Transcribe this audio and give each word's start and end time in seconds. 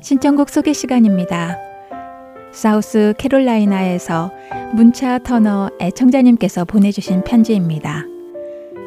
신청곡 0.00 0.50
소개 0.50 0.72
시간입니다. 0.72 1.56
사우스 2.52 3.14
캐롤라이나에서 3.16 4.32
문차 4.74 5.18
터너 5.18 5.70
애청자님께서 5.80 6.64
보내주신 6.64 7.22
편지입니다. 7.22 8.04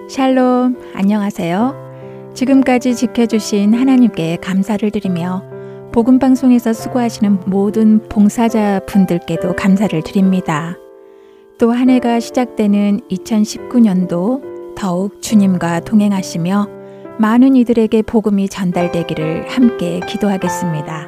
샬롬, 0.10 0.76
안녕하세요. 0.94 2.32
지금까지 2.34 2.96
지켜주신 2.96 3.74
하나님께 3.74 4.38
감사를 4.42 4.92
드리며 4.92 5.44
복음방송에서 5.94 6.74
수고하시는 6.74 7.40
모든 7.46 8.00
봉사자 8.10 8.82
분들께도 8.86 9.56
감사를 9.56 10.02
드립니다. 10.02 10.76
또 11.58 11.72
한 11.72 11.90
해가 11.90 12.20
시작되는 12.20 13.02
2019년도 13.10 14.76
더욱 14.76 15.22
주님과 15.22 15.82
동행하시며 15.82 16.68
많은 17.20 17.56
이들에게 17.56 18.02
복음이 18.02 18.50
전달되기를 18.50 19.48
함께 19.50 20.00
기도하겠습니다. 20.08 21.08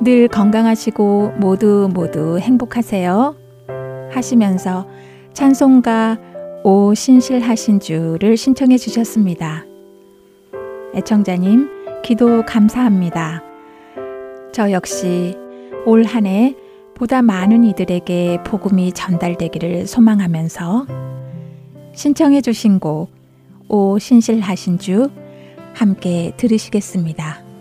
늘 0.00 0.28
건강하시고 0.28 1.34
모두 1.38 1.88
모두 1.92 2.38
행복하세요. 2.38 3.36
하시면서 4.10 4.86
찬송가 5.32 6.18
오 6.64 6.92
신실하신 6.92 7.80
주를 7.80 8.36
신청해 8.36 8.76
주셨습니다. 8.78 9.64
애청자님, 10.94 12.02
기도 12.02 12.44
감사합니다. 12.44 13.42
저 14.52 14.70
역시 14.70 15.36
올 15.86 16.04
한 16.04 16.26
해 16.26 16.54
보다 17.02 17.20
많은 17.20 17.64
이들에게 17.64 18.44
복음이 18.44 18.92
전달되기를 18.92 19.88
소망하면서 19.88 20.86
신청해 21.96 22.42
주신 22.42 22.78
곡, 22.78 23.10
오 23.66 23.98
신실하신 23.98 24.78
주 24.78 25.10
함께 25.74 26.32
들으시겠습니다. 26.36 27.51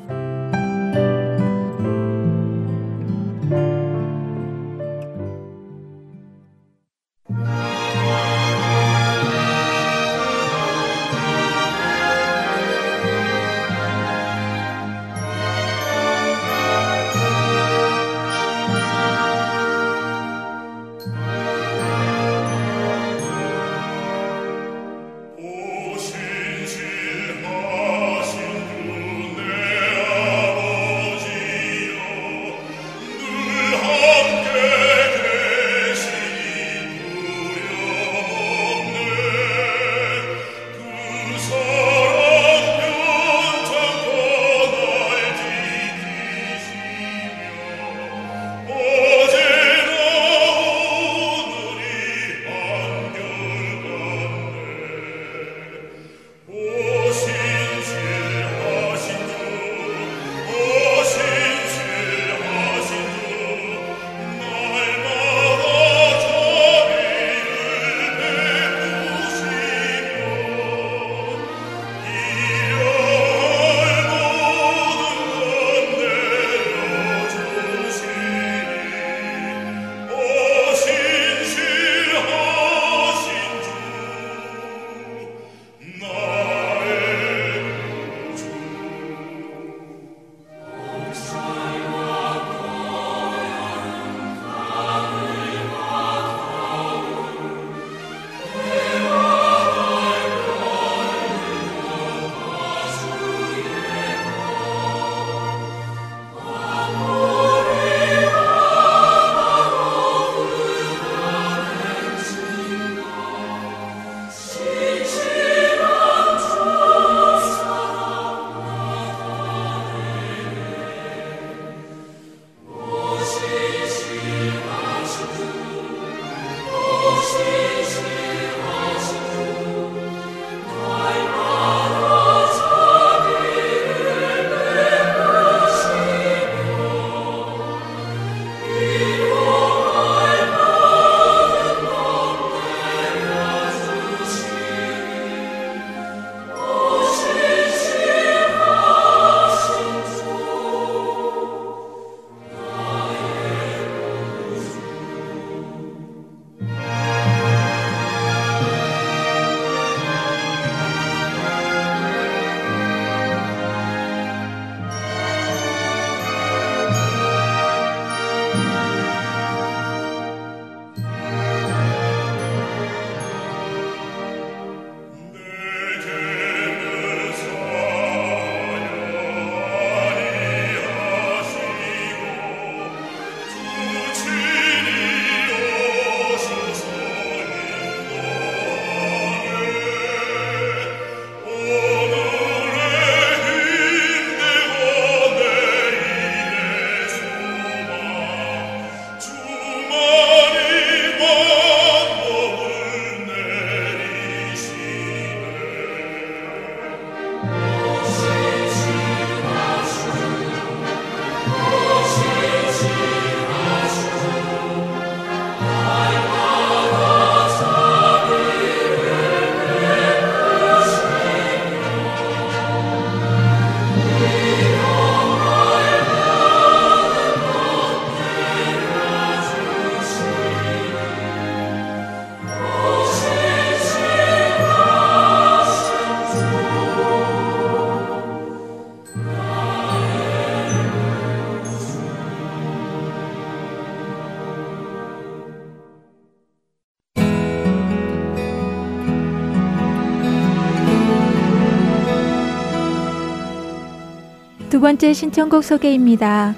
번째 254.82 255.14
신청곡 255.14 255.64
소개입니다. 255.64 256.56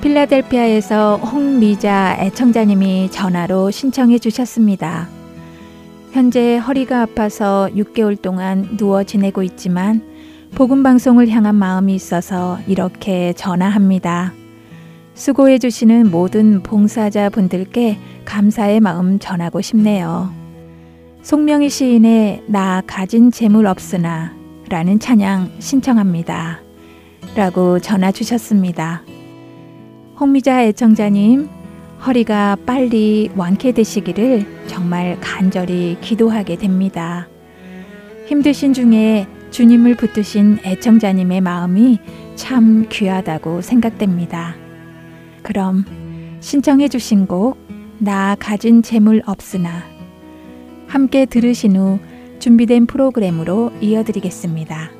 필라델피아에서 0.00 1.16
홍미자 1.16 2.18
애청자님이 2.20 3.10
전화로 3.10 3.70
신청해 3.70 4.18
주셨습니다. 4.18 5.08
현재 6.12 6.56
허리가 6.56 7.02
아파서 7.02 7.68
6개월 7.74 8.20
동안 8.20 8.76
누워 8.76 9.04
지내고 9.04 9.42
있지만 9.42 10.02
복음 10.54 10.82
방송을 10.82 11.28
향한 11.28 11.56
마음이 11.56 11.94
있어서 11.94 12.58
이렇게 12.66 13.32
전화합니다. 13.34 14.32
수고해 15.14 15.58
주시는 15.58 16.10
모든 16.10 16.62
봉사자 16.62 17.28
분들께 17.28 17.98
감사의 18.24 18.80
마음 18.80 19.18
전하고 19.18 19.60
싶네요. 19.60 20.32
송명희 21.22 21.68
시인의 21.68 22.44
나 22.46 22.82
가진 22.86 23.30
재물 23.30 23.66
없으나 23.66 24.34
라는 24.68 24.98
찬양 24.98 25.56
신청합니다. 25.58 26.65
라고 27.34 27.78
전화 27.78 28.12
주셨습니다. 28.12 29.02
홍미자 30.18 30.64
애청자님, 30.64 31.48
허리가 32.06 32.56
빨리 32.66 33.30
완쾌되시기를 33.36 34.66
정말 34.66 35.18
간절히 35.20 35.98
기도하게 36.00 36.56
됩니다. 36.56 37.28
힘드신 38.26 38.72
중에 38.72 39.26
주님을 39.50 39.96
붙드신 39.96 40.58
애청자님의 40.64 41.40
마음이 41.40 41.98
참 42.34 42.86
귀하다고 42.88 43.62
생각됩니다. 43.62 44.56
그럼 45.42 45.84
신청해 46.40 46.88
주신 46.88 47.26
곡, 47.26 47.56
나 47.98 48.36
가진 48.38 48.82
재물 48.82 49.22
없으나 49.26 49.82
함께 50.86 51.24
들으신 51.24 51.76
후 51.76 51.98
준비된 52.38 52.86
프로그램으로 52.86 53.72
이어드리겠습니다. 53.80 54.95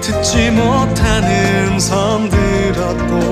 듣지 0.00 0.50
못하는 0.50 1.78
섬 1.78 2.28
들었고 2.28 3.31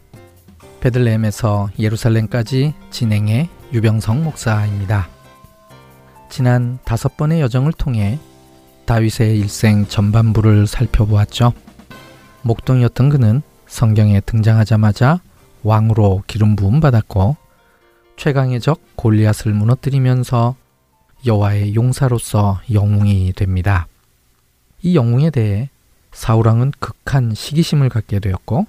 베들레헴에서 0.81 1.69
예루살렘까지 1.79 2.73
진행해 2.89 3.49
유병성 3.71 4.23
목사입니다. 4.23 5.07
지난 6.29 6.79
다섯 6.83 7.17
번의 7.17 7.39
여정을 7.41 7.71
통해 7.73 8.19
다윗의 8.85 9.39
일생 9.39 9.85
전반부를 9.85 10.67
살펴보았죠. 10.67 11.53
목동이었던 12.41 13.09
그는 13.09 13.41
성경에 13.67 14.19
등장하자마자 14.21 15.21
왕으로 15.63 16.23
기름 16.27 16.55
부음 16.55 16.79
받았고 16.79 17.37
최강의 18.17 18.59
적 18.59 18.81
골리앗을 18.95 19.53
무너뜨리면서 19.53 20.55
여호와의 21.25 21.75
용사로서 21.75 22.59
영웅이 22.73 23.33
됩니다. 23.33 23.87
이 24.81 24.95
영웅에 24.95 25.29
대해 25.29 25.69
사울왕은 26.11 26.71
극한 26.79 27.33
시기심을 27.33 27.89
갖게 27.89 28.19
되었고 28.19 28.65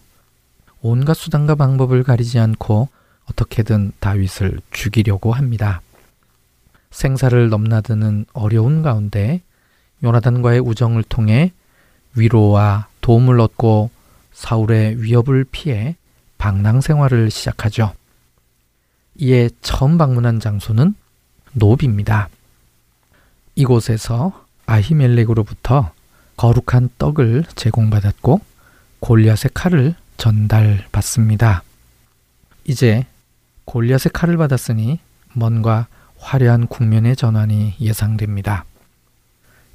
온갖 0.83 1.15
수단과 1.15 1.55
방법을 1.55 2.03
가리지 2.03 2.39
않고 2.41 2.89
어떻게든 3.31 3.93
다윗을 4.01 4.61
죽이려고 4.73 5.33
합니다. 5.33 5.81
생사를 6.91 7.49
넘나드는 7.49 8.27
어려운 8.33 8.83
가운데 8.83 9.41
요나단과의 10.03 10.61
우정을 10.61 11.05
통해 11.05 11.53
위로와 12.17 12.89
도움을 13.01 13.41
얻고 13.41 13.91
사울의 14.33 15.03
위협을 15.03 15.45
피해 15.51 15.97
방랑 16.39 16.81
생활을 16.81 17.31
시작하죠. 17.31 17.93
이에 19.17 19.51
처음 19.61 19.99
방문한 19.99 20.41
장소는 20.41 20.95
노비입니다. 21.53 22.29
이곳에서 23.55 24.45
아히멜렉으로부터 24.67 25.93
거룩한 26.37 26.91
떡을 26.99 27.45
제공받았고 27.55 28.41
골리앗의 29.01 29.51
칼을 29.55 29.95
전달받습니다. 30.23 31.65
이제 32.65 33.07
골리앗의 33.65 34.13
칼을 34.13 34.37
받았으니 34.37 35.01
뭔가 35.33 35.89
화려한 36.17 36.69
국면의 36.69 37.17
전환이 37.17 37.75
예상됩니다. 37.81 38.65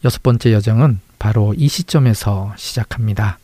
여섯 0.05 0.23
번째 0.23 0.53
여정은 0.53 1.01
바로 1.19 1.53
이 1.57 1.67
시점에서 1.67 2.53
시작합니다. 2.55 3.39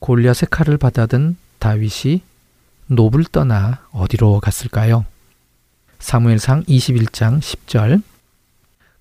골리앗의 0.00 0.48
칼을 0.50 0.78
받아든 0.78 1.36
다윗이 1.60 2.22
노을 2.88 3.24
떠나 3.26 3.86
어디로 3.92 4.40
갔을까요? 4.40 5.04
사무엘상 6.00 6.64
21장 6.64 7.40
10절 7.40 8.02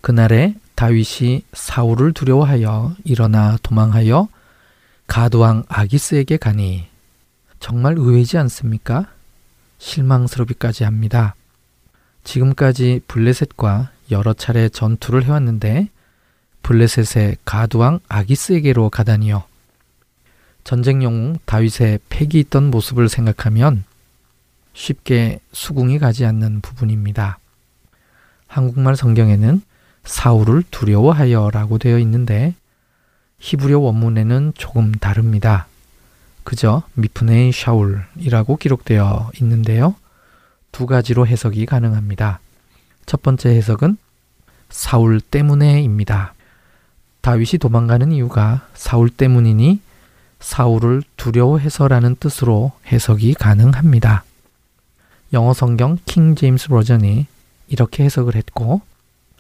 그날에 0.02 0.54
다윗이 0.76 1.44
사울을 1.54 2.14
두려워하여 2.14 2.96
일어나 3.04 3.58
도망하여 3.64 4.28
가드왕 5.14 5.66
아기스에게 5.68 6.38
가니 6.38 6.88
정말 7.60 7.94
의외지 8.00 8.40
않습니까? 8.40 9.06
실망스럽기까지 9.78 10.86
합니다. 10.86 11.36
지금까지 12.24 13.02
블레셋과 13.08 13.92
여러 14.10 14.34
차례 14.34 14.70
전투를 14.70 15.24
해왔는데 15.26 15.90
블레셋의 16.64 17.38
가드왕 17.46 18.00
아기스에게로 18.08 18.90
가다니요. 18.90 19.44
전쟁 20.64 21.04
영웅 21.04 21.38
다윗의 21.46 22.00
패기 22.10 22.40
있던 22.40 22.72
모습을 22.72 23.08
생각하면 23.08 23.84
쉽게 24.74 25.42
수긍이 25.52 26.00
가지 26.00 26.26
않는 26.26 26.62
부분입니다. 26.62 27.38
한국말 28.48 28.96
성경에는 28.96 29.62
사울을 30.06 30.64
두려워하여라고 30.72 31.78
되어 31.78 32.00
있는데 32.00 32.56
히브리어 33.44 33.80
원문에는 33.80 34.54
조금 34.56 34.94
다릅니다. 34.94 35.68
그저 36.46 36.84
미프네이 36.94 37.52
샤울이라고 37.52 38.56
기록되어 38.56 39.32
있는데요. 39.42 39.96
두 40.72 40.86
가지로 40.86 41.28
해석이 41.28 41.66
가능합니다. 41.66 42.40
첫 43.06 43.22
번째 43.22 43.50
해석은 43.50 43.98
사울 44.70 45.20
때문에입니다. 45.20 46.34
다윗이 47.20 47.60
도망가는 47.60 48.14
이유가 48.14 48.66
사울 48.76 49.10
때문이니 49.10 49.82
사울을 50.40 51.04
두려워해서라는 51.18 52.16
뜻으로 52.22 52.72
해석이 52.88 53.34
가능합니다. 53.34 54.24
영어 55.34 55.54
성경 55.54 55.98
킹 56.06 56.36
제임스 56.36 56.70
버전이 56.70 57.28
이렇게 57.68 58.06
해석을 58.06 58.36
했고 58.36 58.82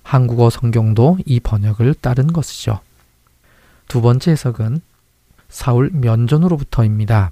한국어 0.03 0.49
성경도 0.49 1.19
이 1.25 1.39
번역을 1.39 1.95
따른 2.01 2.27
것이죠. 2.27 2.81
두 3.93 4.01
번째 4.01 4.31
해석은 4.31 4.81
사울 5.49 5.91
면전으로부터입니다. 5.93 7.29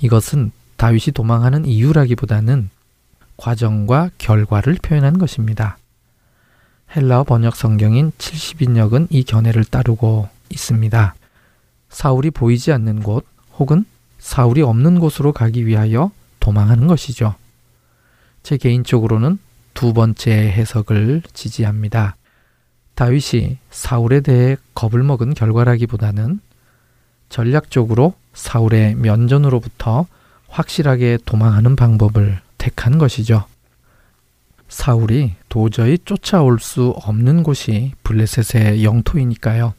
이것은 0.00 0.50
다윗이 0.78 1.12
도망하는 1.12 1.66
이유라기보다는 1.66 2.70
과정과 3.36 4.08
결과를 4.16 4.78
표현한 4.80 5.18
것입니다. 5.18 5.76
헬라어 6.96 7.24
번역 7.24 7.54
성경인 7.54 8.12
70인역은 8.16 9.08
이 9.10 9.24
견해를 9.24 9.66
따르고 9.66 10.30
있습니다. 10.48 11.14
사울이 11.90 12.30
보이지 12.30 12.72
않는 12.72 13.02
곳 13.02 13.26
혹은 13.58 13.84
사울이 14.18 14.62
없는 14.62 15.00
곳으로 15.00 15.34
가기 15.34 15.66
위하여 15.66 16.10
도망하는 16.40 16.86
것이죠. 16.86 17.34
제 18.42 18.56
개인적으로는 18.56 19.38
두 19.74 19.92
번째 19.92 20.30
해석을 20.32 21.24
지지합니다. 21.34 22.16
다윗이 22.98 23.58
사울에 23.70 24.20
대해 24.20 24.56
겁을 24.74 25.04
먹은 25.04 25.34
결과라기보다는 25.34 26.40
전략적으로 27.28 28.14
사울의 28.34 28.96
면전으로부터 28.96 30.06
확실하게 30.48 31.18
도망하는 31.24 31.76
방법을 31.76 32.40
택한 32.58 32.98
것이죠. 32.98 33.44
사울이 34.68 35.36
도저히 35.48 35.98
쫓아올 36.04 36.58
수 36.58 36.88
없는 37.04 37.44
곳이 37.44 37.92
블레셋의 38.02 38.82
영토이니까요. 38.82 39.74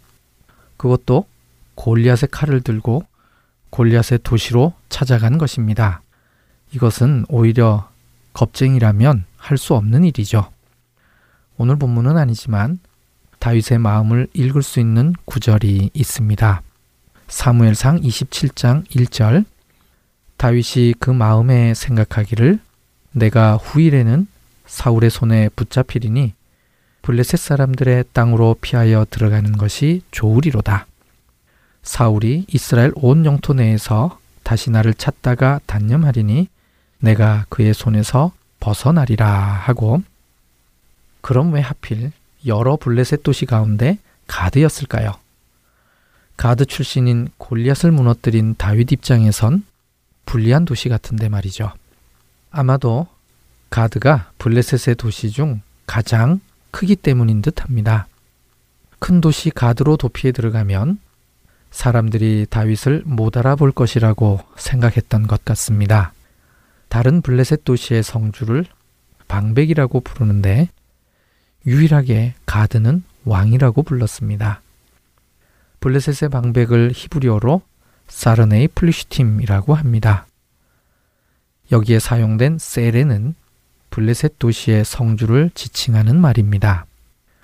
그것도 0.77 1.25
골리앗의 1.75 2.29
칼을 2.31 2.61
들고 2.61 3.03
골리앗의 3.69 4.19
도시로 4.23 4.71
찾아간 4.87 5.37
것입니다. 5.37 6.03
이것은 6.71 7.25
오히려 7.27 7.89
겁쟁이라면 8.31 9.25
할 9.35 9.57
수 9.57 9.75
없는 9.75 10.05
일이죠. 10.05 10.49
오늘 11.57 11.75
본문은 11.75 12.15
아니지만 12.15 12.79
다윗의 13.39 13.79
마음을 13.79 14.27
읽을 14.33 14.61
수 14.61 14.79
있는 14.79 15.13
구절이 15.25 15.91
있습니다. 15.93 16.61
사무엘상 17.27 18.01
27장 18.01 18.85
1절 18.87 19.45
다윗이 20.37 20.93
그 20.99 21.09
마음에 21.09 21.73
생각하기를 21.73 22.59
내가 23.11 23.55
후일에는 23.55 24.27
사울의 24.65 25.09
손에 25.09 25.49
붙잡히리니 25.49 26.33
블레셋 27.01 27.39
사람들의 27.39 28.05
땅으로 28.13 28.55
피하여 28.61 29.05
들어가는 29.09 29.57
것이 29.57 30.01
좋으리로다. 30.11 30.85
사울이 31.81 32.45
이스라엘 32.49 32.91
온 32.95 33.25
영토 33.25 33.53
내에서 33.53 34.19
다시 34.43 34.69
나를 34.69 34.93
찾다가 34.93 35.59
단념하리니 35.65 36.49
내가 36.99 37.45
그의 37.49 37.73
손에서 37.73 38.31
벗어나리라 38.59 39.27
하고 39.27 40.01
그럼 41.21 41.53
왜 41.53 41.61
하필 41.61 42.11
여러 42.45 42.75
블레셋 42.75 43.23
도시 43.23 43.45
가운데 43.45 43.97
가드였을까요? 44.27 45.13
가드 46.37 46.65
출신인 46.65 47.29
골리앗을 47.37 47.91
무너뜨린 47.91 48.55
다윗 48.57 48.91
입장에선 48.91 49.65
불리한 50.25 50.65
도시 50.65 50.87
같은데 50.87 51.27
말이죠. 51.27 51.73
아마도 52.51 53.07
가드가 53.69 54.31
블레셋의 54.37 54.95
도시 54.95 55.31
중 55.31 55.61
가장 55.85 56.39
크기 56.71 56.95
때문인 56.95 57.41
듯 57.41 57.61
합니다. 57.63 58.07
큰 58.99 59.21
도시 59.21 59.49
가드로 59.49 59.97
도피에 59.97 60.31
들어가면 60.31 60.99
사람들이 61.71 62.47
다윗을 62.49 63.03
못 63.05 63.37
알아볼 63.37 63.71
것이라고 63.71 64.39
생각했던 64.55 65.27
것 65.27 65.43
같습니다. 65.45 66.13
다른 66.87 67.21
블레셋 67.21 67.63
도시의 67.65 68.03
성주를 68.03 68.65
방백이라고 69.27 69.99
부르는데 69.99 70.69
유일하게 71.65 72.35
가드는 72.45 73.03
왕이라고 73.25 73.83
불렀습니다. 73.83 74.61
블레셋의 75.79 76.29
방백을 76.29 76.91
히브리어로 76.93 77.61
סרני 78.07 78.67
פלשתים이라고 78.69 79.75
합니다. 79.75 80.25
여기에 81.71 81.99
사용된 81.99 82.57
סרן은 82.59 83.35
블레셋 83.91 84.39
도시의 84.39 84.85
성주를 84.85 85.51
지칭하는 85.53 86.19
말입니다. 86.19 86.85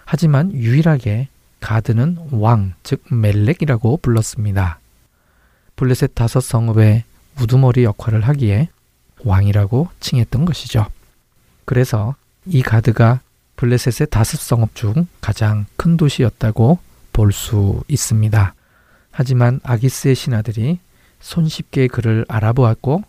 하지만 0.06 0.52
유일하게 0.54 1.28
가드는 1.60 2.30
왕, 2.32 2.74
즉 2.84 3.04
מלך이라고 3.10 3.98
불렀습니다. 3.98 4.80
블레셋 5.76 6.16
다섯 6.16 6.42
성읍의 6.42 7.04
우두머리 7.42 7.84
역할을 7.84 8.22
하기에 8.22 8.70
왕이라고 9.24 9.90
칭했던 10.00 10.46
것이죠. 10.46 10.86
그래서 11.66 12.16
이 12.46 12.62
가드가 12.62 13.22
블레셋의 13.56 14.08
다섯 14.10 14.40
성읍 14.40 14.76
중 14.76 15.08
가장 15.22 15.66
큰 15.78 15.98
도시였다고 15.98 16.80
볼 17.14 17.32
수 17.32 17.84
있습니다. 17.88 18.54
하지만 19.12 19.62
아기스의 19.64 20.16
신하들이 20.16 20.80
손쉽게 21.22 21.88
그를 21.88 22.26
알아보았고 22.28 23.04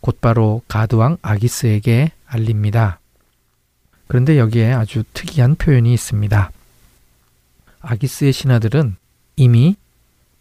곧바로 0.00 0.62
가드왕 0.68 1.18
아기스에게 1.22 2.12
알립니다. 2.26 3.00
그런데 4.06 4.38
여기에 4.38 4.72
아주 4.72 5.02
특이한 5.14 5.56
표현이 5.56 5.92
있습니다. 5.92 6.50
아기스의 7.80 8.32
신하들은 8.32 8.96
이미 9.36 9.76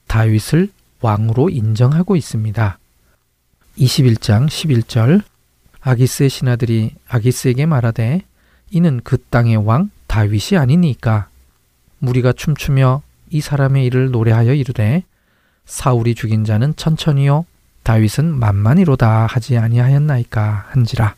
다윗을 0.08 0.70
왕으로 1.02 1.50
인정하고 1.50 2.16
있습니다. 2.16 2.78
21장 3.78 4.48
11절 4.48 5.24
아기스의 5.80 6.30
신하들이 6.30 6.94
아기스에게 7.08 7.66
말하되 7.66 8.22
이는 8.72 9.02
그 9.04 9.18
땅의 9.18 9.58
왕 9.58 9.92
다윗이 10.08 10.58
아니니까 10.58 11.28
무리가 12.00 12.34
춤추며 12.34 13.04
이 13.30 13.42
사람의 13.42 13.86
일을 13.86 14.12
노래하여 14.12 14.54
이르되 14.54 15.04
사울이 15.66 16.16
죽인 16.16 16.44
자는 16.44 16.76
천천히요 16.76 17.46
다윗은 17.84 18.26
만만히로다 18.26 19.28
하지 19.28 19.58
아니하였나이까 19.58 20.68
한지라 20.70 21.16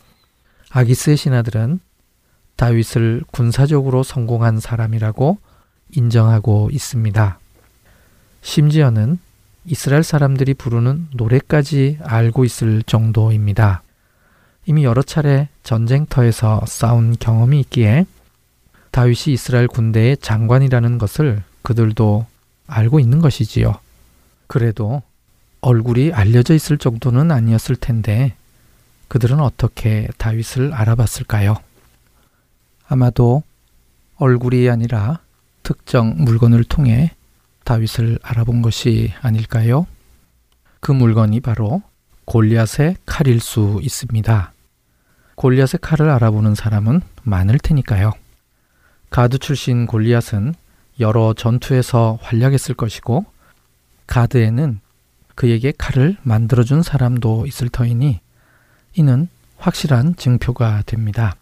아기스의 0.70 1.16
신하들은 1.16 1.80
다윗을 2.56 3.22
군사적으로 3.30 4.02
성공한 4.02 4.60
사람이라고 4.60 5.38
인정하고 5.94 6.70
있습니다. 6.72 7.38
심지어는 8.42 9.18
이스라엘 9.66 10.02
사람들이 10.02 10.54
부르는 10.54 11.08
노래까지 11.14 11.98
알고 12.02 12.44
있을 12.44 12.82
정도입니다. 12.82 13.82
이미 14.66 14.84
여러 14.84 15.02
차례 15.02 15.48
전쟁터에서 15.62 16.62
싸운 16.66 17.16
경험이 17.18 17.60
있기에 17.60 18.06
다윗이 18.90 19.34
이스라엘 19.34 19.68
군대의 19.68 20.16
장관이라는 20.18 20.98
것을 20.98 21.42
그들도 21.62 22.26
알고 22.66 23.00
있는 23.00 23.20
것이지요. 23.20 23.74
그래도 24.46 25.02
얼굴이 25.60 26.12
알려져 26.12 26.54
있을 26.54 26.78
정도는 26.78 27.30
아니었을 27.30 27.76
텐데 27.76 28.34
그들은 29.08 29.40
어떻게 29.40 30.08
다윗을 30.18 30.72
알아봤을까요? 30.72 31.56
아마도 32.86 33.42
얼굴이 34.16 34.68
아니라 34.70 35.20
특정 35.62 36.14
물건을 36.18 36.64
통해 36.64 37.12
다윗을 37.64 38.18
알아본 38.22 38.62
것이 38.62 39.12
아닐까요? 39.20 39.86
그 40.80 40.92
물건이 40.92 41.40
바로 41.40 41.82
골리앗의 42.26 42.96
칼일 43.06 43.40
수 43.40 43.80
있습니다. 43.82 44.53
골리앗의 45.36 45.80
칼을 45.80 46.10
알아보는 46.10 46.54
사람은 46.54 47.00
많을 47.22 47.58
테니까요. 47.58 48.12
가드 49.10 49.38
출신 49.38 49.86
골리앗은 49.86 50.54
여러 51.00 51.34
전투에서 51.34 52.18
활약했을 52.22 52.74
것이고 52.74 53.24
가드에는 54.06 54.80
그에게 55.34 55.72
칼을 55.76 56.16
만들어준 56.22 56.82
사람도 56.82 57.46
있을 57.46 57.68
터이니 57.68 58.20
이는 58.94 59.28
확실한 59.58 60.16
증표가 60.16 60.82
됩니다. 60.86 61.36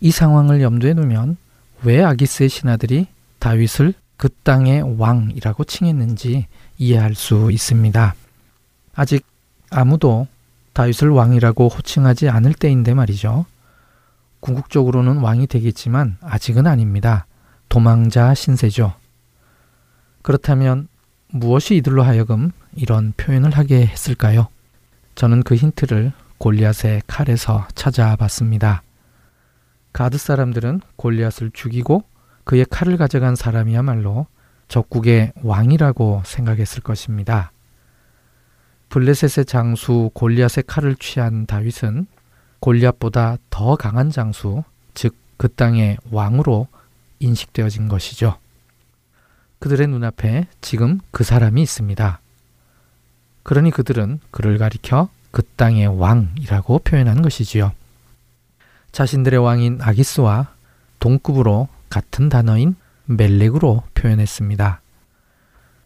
이 0.00 0.10
상황을 0.10 0.62
염두에 0.62 0.94
두면 0.94 1.36
왜 1.82 2.02
아기스의 2.02 2.48
신하들이 2.48 3.06
다윗을 3.38 3.94
그 4.16 4.28
땅의 4.42 4.98
왕이라고 4.98 5.64
칭했는지 5.64 6.46
이해할 6.78 7.14
수 7.14 7.50
있습니다. 7.50 8.14
아직 8.94 9.24
아무도 9.70 10.26
다윗을 10.80 11.10
왕이라고 11.10 11.68
호칭하지 11.68 12.30
않을 12.30 12.54
때인데 12.54 12.94
말이죠. 12.94 13.44
궁극적으로는 14.40 15.18
왕이 15.18 15.46
되겠지만 15.46 16.16
아직은 16.22 16.66
아닙니다. 16.66 17.26
도망자 17.68 18.32
신세죠. 18.32 18.94
그렇다면 20.22 20.88
무엇이 21.28 21.76
이들로 21.76 22.02
하여금 22.02 22.50
이런 22.74 23.12
표현을 23.18 23.50
하게 23.50 23.84
했을까요? 23.84 24.48
저는 25.16 25.42
그 25.42 25.54
힌트를 25.54 26.12
골리앗의 26.38 27.02
칼에서 27.06 27.68
찾아봤습니다. 27.74 28.82
가드 29.92 30.16
사람들은 30.16 30.80
골리앗을 30.96 31.50
죽이고 31.52 32.04
그의 32.44 32.64
칼을 32.64 32.96
가져간 32.96 33.36
사람이야말로 33.36 34.26
적국의 34.68 35.34
왕이라고 35.42 36.22
생각했을 36.24 36.82
것입니다. 36.82 37.52
블레셋의 38.90 39.46
장수 39.46 40.10
골리앗의 40.14 40.64
칼을 40.66 40.96
취한 40.96 41.46
다윗은 41.46 42.06
골리앗보다 42.60 43.38
더 43.48 43.76
강한 43.76 44.10
장수, 44.10 44.62
즉 44.94 45.16
그 45.40 45.48
땅의 45.48 45.96
왕으로 46.10 46.68
인식되어진 47.18 47.88
것이죠. 47.88 48.36
그들의 49.58 49.86
눈앞에 49.86 50.48
지금 50.60 51.00
그 51.12 51.24
사람이 51.24 51.62
있습니다. 51.62 52.20
그러니 53.42 53.70
그들은 53.70 54.20
그를 54.30 54.58
가리켜 54.58 55.08
그 55.30 55.40
땅의 55.56 55.98
왕이라고 55.98 56.80
표현한 56.80 57.22
것이지요. 57.22 57.72
자신들의 58.92 59.40
왕인 59.40 59.78
아기스와 59.80 60.52
동급으로 60.98 61.68
같은 61.88 62.28
단어인 62.28 62.76
멜렉으로 63.06 63.84
표현했습니다. 63.94 64.82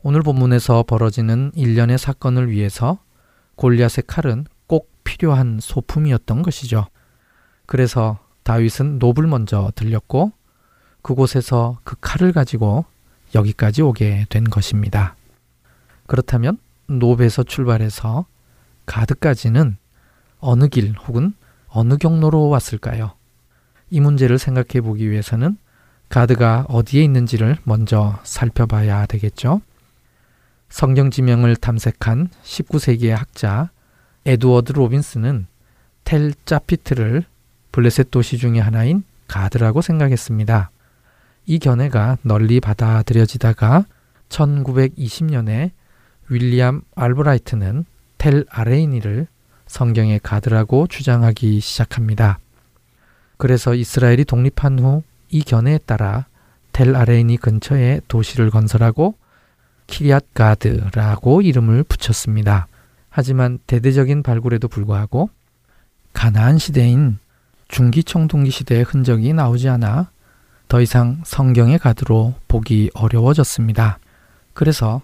오늘 0.06 0.20
본문에서 0.20 0.82
벌어지는 0.82 1.50
일련의 1.54 1.96
사건을 1.96 2.50
위해서 2.50 2.98
골리앗의 3.54 4.04
칼은 4.06 4.44
꼭 4.66 4.90
필요한 5.02 5.58
소품이었던 5.62 6.42
것이죠. 6.42 6.88
그래서 7.64 8.18
다윗은 8.42 8.98
노을 8.98 9.26
먼저 9.26 9.72
들렸고 9.74 10.32
그곳에서 11.00 11.78
그 11.84 11.96
칼을 12.02 12.32
가지고 12.32 12.84
여기까지 13.34 13.80
오게 13.80 14.26
된 14.28 14.44
것입니다. 14.44 15.16
그렇다면 16.06 16.58
노브에서 16.86 17.42
출발해서 17.42 18.26
가드까지는 18.84 19.78
어느 20.38 20.68
길 20.68 20.92
혹은 21.08 21.32
어느 21.68 21.96
경로로 21.96 22.50
왔을까요? 22.50 23.12
이 23.88 24.00
문제를 24.00 24.38
생각해 24.38 24.82
보기 24.82 25.10
위해서는 25.10 25.56
가드가 26.10 26.66
어디에 26.68 27.02
있는지를 27.02 27.56
먼저 27.64 28.18
살펴봐야 28.22 29.06
되겠죠. 29.06 29.62
성경 30.68 31.10
지명을 31.10 31.56
탐색한 31.56 32.28
19세기의 32.42 33.10
학자 33.10 33.70
에드워드 34.24 34.72
로빈스는 34.72 35.46
텔 36.04 36.32
짜피트를 36.44 37.24
블레셋 37.72 38.10
도시 38.10 38.38
중의 38.38 38.60
하나인 38.60 39.04
가드라고 39.28 39.82
생각했습니다. 39.82 40.70
이 41.46 41.58
견해가 41.58 42.18
널리 42.22 42.60
받아들여지다가 42.60 43.84
1920년에 44.28 45.70
윌리엄 46.28 46.82
알브라이트는 46.94 47.84
텔 48.18 48.44
아레이니를 48.48 49.26
성경의 49.66 50.20
가드라고 50.22 50.86
주장하기 50.86 51.60
시작합니다. 51.60 52.38
그래서 53.36 53.74
이스라엘이 53.74 54.24
독립한 54.24 54.78
후 54.78 55.02
이 55.34 55.42
견해에 55.42 55.78
따라 55.78 56.26
텔 56.72 56.94
아레이니 56.94 57.38
근처에 57.38 58.00
도시를 58.06 58.50
건설하고 58.50 59.16
키리앗 59.86 60.34
가드라고 60.34 61.42
이름을 61.42 61.84
붙였습니다. 61.84 62.66
하지만 63.10 63.58
대대적인 63.66 64.22
발굴에도 64.22 64.68
불구하고 64.68 65.30
가나안 66.12 66.58
시대인 66.58 67.18
중기청동기 67.68 68.50
시대의 68.50 68.84
흔적이 68.84 69.32
나오지 69.32 69.68
않아 69.68 70.10
더 70.68 70.80
이상 70.80 71.20
성경의 71.24 71.78
가드로 71.78 72.34
보기 72.48 72.90
어려워졌습니다. 72.94 73.98
그래서 74.52 75.02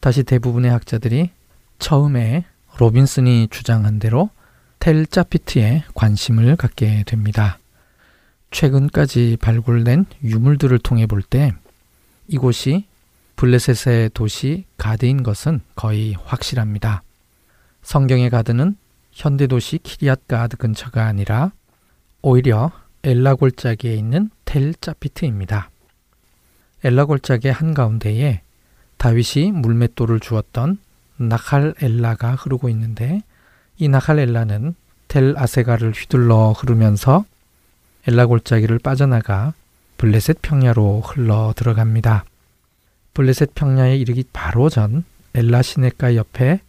다시 0.00 0.22
대부분의 0.22 0.70
학자들이 0.70 1.30
처음에 1.78 2.44
로빈슨이 2.78 3.48
주장한 3.50 3.98
대로 3.98 4.30
텔자피트에 4.80 5.84
관심을 5.94 6.56
갖게 6.56 7.02
됩니다. 7.06 7.58
최근까지 8.50 9.38
발굴된 9.40 10.06
유물들을 10.24 10.78
통해 10.80 11.06
볼 11.06 11.22
때 11.22 11.52
이곳이 12.28 12.86
블레셋의 13.38 14.10
도시 14.14 14.64
가드인 14.78 15.22
것은 15.22 15.60
거의 15.76 16.16
확실합니다. 16.24 17.04
성경의 17.82 18.30
가드는 18.30 18.76
현대 19.12 19.46
도시 19.46 19.78
키리앗 19.78 20.26
가드 20.26 20.56
근처가 20.56 21.06
아니라 21.06 21.52
오히려 22.20 22.72
엘라 23.04 23.36
골짜기에 23.36 23.94
있는 23.94 24.30
텔 24.44 24.74
짜피트입니다. 24.74 25.70
엘라 26.82 27.04
골짜기 27.04 27.48
한가운데에 27.48 28.42
다윗이 28.96 29.52
물맷돌을 29.52 30.18
주었던 30.18 30.78
나칼 31.18 31.74
엘라가 31.80 32.34
흐르고 32.34 32.68
있는데 32.70 33.20
이 33.76 33.88
나칼 33.88 34.18
엘라는 34.18 34.74
텔 35.06 35.34
아세가를 35.36 35.92
휘둘러 35.92 36.50
흐르면서 36.58 37.24
엘라 38.08 38.26
골짜기를 38.26 38.80
빠져나가 38.80 39.54
블레셋 39.96 40.42
평야로 40.42 41.02
흘러 41.02 41.52
들어갑니다. 41.54 42.24
블레셋 43.18 43.56
평야에 43.56 43.96
이르기 43.96 44.22
바로 44.32 44.68
전 44.68 45.02
엘라 45.34 45.60
시내가 45.60 46.14
옆에 46.14 46.60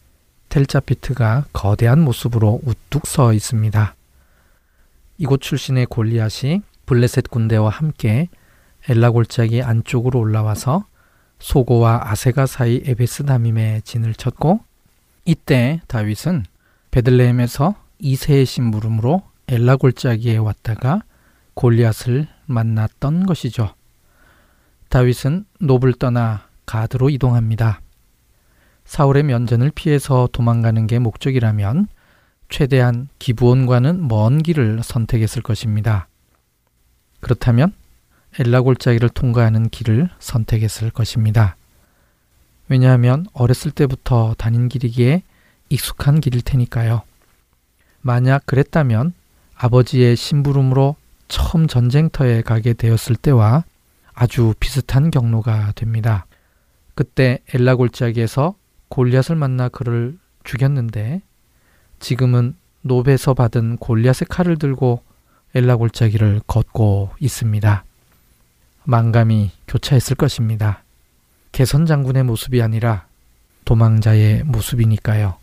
텔자피트가 0.50 1.46
거대한 1.54 2.02
모습으로 2.02 2.60
우뚝 2.64 3.06
서 3.06 3.34
있습니다. 3.34 3.94
이곳 5.20 5.42
출신의 5.42 5.86
골리앗이 5.86 6.64
블레셋 6.88 7.30
군대와 7.30 7.70
함께 7.70 8.30
엘라 8.88 9.12
골짜기 9.12 9.62
안쪽으로 9.62 10.20
올라와서 10.20 10.86
소고와 11.38 12.10
아세가 12.10 12.48
사이 12.48 12.82
에베스 12.84 13.26
다밈에 13.26 13.82
진을 13.82 14.16
쳤고 14.16 14.60
이때 15.26 15.82
다윗은 15.86 16.46
베들레헴에서 16.90 17.76
이세의 18.00 18.48
심부름으로 18.48 19.22
엘라 19.50 19.76
골짜기에 19.76 20.38
왔다가 20.38 21.04
골리앗을 21.54 22.28
만났던 22.48 23.28
것이죠. 23.28 23.76
다윗은 24.90 25.46
노블 25.60 25.94
떠나 25.94 26.48
가드로 26.66 27.10
이동합니다. 27.12 27.82
사울의 28.86 29.24
면전을 29.24 29.72
피해서 29.74 30.28
도망가는 30.32 30.88
게 30.88 30.98
목적이라면 30.98 31.88
최대한 32.50 33.08
기부원과는 33.20 34.08
먼 34.08 34.42
길을 34.42 34.82
선택했을 34.84 35.44
것입니다. 35.44 36.08
그렇다면 37.20 37.74
엘라 38.40 38.62
골짜기를 38.62 39.10
통과하는 39.10 39.70
길을 39.70 40.10
선택했을 40.18 40.90
것입니다. 40.90 41.56
왜냐하면 42.68 43.28
어렸을 43.34 43.72
때부터 43.72 44.34
다닌 44.40 44.70
길이기에 44.70 45.22
익숙한 45.70 46.20
길일 46.20 46.42
테니까요. 46.42 47.04
만약 48.02 48.46
그랬다면 48.48 49.14
아버지의 49.56 50.16
심부름으로 50.16 50.96
처음 51.28 51.68
전쟁터에 51.68 52.42
가게 52.42 52.74
되었을 52.74 53.16
때와 53.16 53.66
아주 54.22 54.54
비슷한 54.60 55.12
경로가 55.12 55.72
됩니다. 55.76 56.26
그때 56.94 57.40
엘라 57.54 57.78
골짜기에서 57.78 58.54
골리앗을 58.90 59.38
만나 59.38 59.70
그를 59.70 60.18
죽였는데 60.44 61.22
지금은 62.02 62.58
노베에서 62.82 63.34
받은 63.34 63.78
골리앗의 63.78 64.28
칼을 64.28 64.58
들고 64.58 65.02
엘라 65.56 65.78
골짜기를 65.78 66.42
걷고 66.48 67.12
있습니다. 67.22 67.86
망감이 68.84 69.52
교차했을 69.70 70.18
것입니다. 70.18 70.84
개선 71.54 71.86
장군의 71.86 72.24
모습이 72.24 72.62
아니라 72.62 73.08
도망자의 73.64 74.44
모습이니까요. 74.44 75.38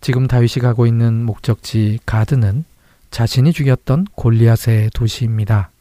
지금 0.00 0.28
다윗이 0.28 0.62
가고 0.62 0.86
있는 0.86 1.24
목적지 1.24 1.98
가드는 2.06 2.64
자신이 3.10 3.52
죽였던 3.52 4.06
골리앗의 4.14 4.90
도시입니다. 4.94 5.72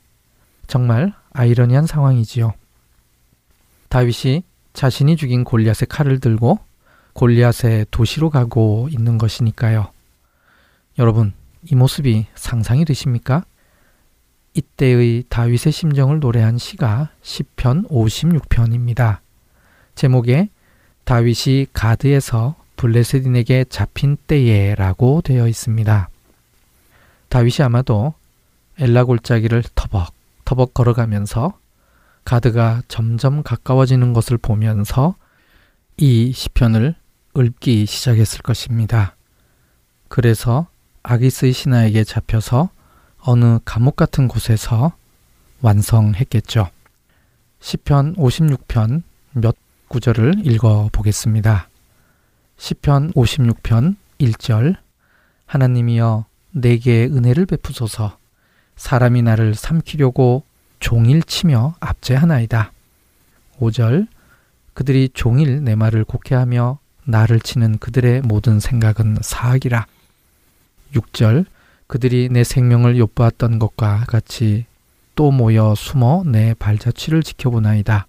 정말 0.65 1.13
아이러니한 1.37 1.85
상황이지요. 1.85 2.53
다윗이 3.89 4.43
자신이 4.73 5.15
죽인 5.15 5.43
골리앗의 5.43 5.87
칼을 5.87 6.19
들고 6.19 6.59
골리앗의 7.13 7.87
도시로 7.91 8.29
가고 8.29 8.89
있는 8.91 9.17
것이니까요. 9.17 9.91
여러분, 10.99 11.33
이 11.63 11.75
모습이 11.75 12.25
상상이 12.35 12.85
되십니까? 12.85 13.45
이때의 14.53 15.25
다윗의 15.29 15.71
심정을 15.71 16.19
노래한 16.19 16.57
시가 16.57 17.09
시편 17.21 17.87
56편입니다. 17.87 19.19
제목에 19.93 20.49
다윗이 21.03 21.67
가드에서 21.71 22.55
블레셋인에게 22.77 23.65
잡힌 23.69 24.17
때에 24.27 24.73
라고 24.75 25.21
되어 25.21 25.47
있습니다. 25.47 26.09
다윗이 27.29 27.57
아마도 27.63 28.13
엘라 28.79 29.03
골짜기를 29.03 29.63
터벅 29.75 30.16
터벅 30.47 30.73
걸어가면서 30.73 31.59
가드가 32.23 32.81
점점 32.87 33.43
가까워지는 33.43 34.13
것을 34.13 34.37
보면서 34.37 35.15
이 35.97 36.31
시편을 36.31 36.95
읊기 37.37 37.85
시작했을 37.85 38.43
것입니다. 38.43 39.17
그래서 40.07 40.67
아기스의 41.03 41.51
신하에게 41.51 42.05
잡혀서 42.05 42.69
어느 43.19 43.59
감옥 43.65 43.97
같은 43.97 44.29
곳에서 44.29 44.93
완성했겠죠. 45.61 46.69
시편 47.59 48.15
56편 48.15 49.03
몇 49.33 49.53
구절을 49.89 50.47
읽어 50.47 50.87
보겠습니다. 50.93 51.67
시편 52.55 53.11
56편 53.11 53.97
1절 54.19 54.77
하나님이여 55.45 56.25
내게 56.51 57.03
은혜를 57.03 57.47
베푸소서 57.47 58.17
사람이 58.77 59.23
나를 59.23 59.55
삼키려고 59.55 60.43
종일 60.79 61.21
치며 61.23 61.75
압제하나이다. 61.79 62.71
5절 63.59 64.07
그들이 64.73 65.09
종일 65.13 65.63
내 65.63 65.75
말을 65.75 66.03
곡해하며 66.03 66.79
나를 67.05 67.39
치는 67.39 67.79
그들의 67.79 68.21
모든 68.21 68.59
생각은 68.59 69.17
사악이라. 69.21 69.85
6절 70.93 71.45
그들이 71.87 72.29
내 72.29 72.43
생명을 72.43 72.97
엿보았던 72.99 73.59
것과 73.59 74.05
같이 74.07 74.65
또 75.15 75.31
모여 75.31 75.73
숨어 75.75 76.23
내 76.25 76.53
발자취를 76.53 77.23
지켜보나이다. 77.23 78.05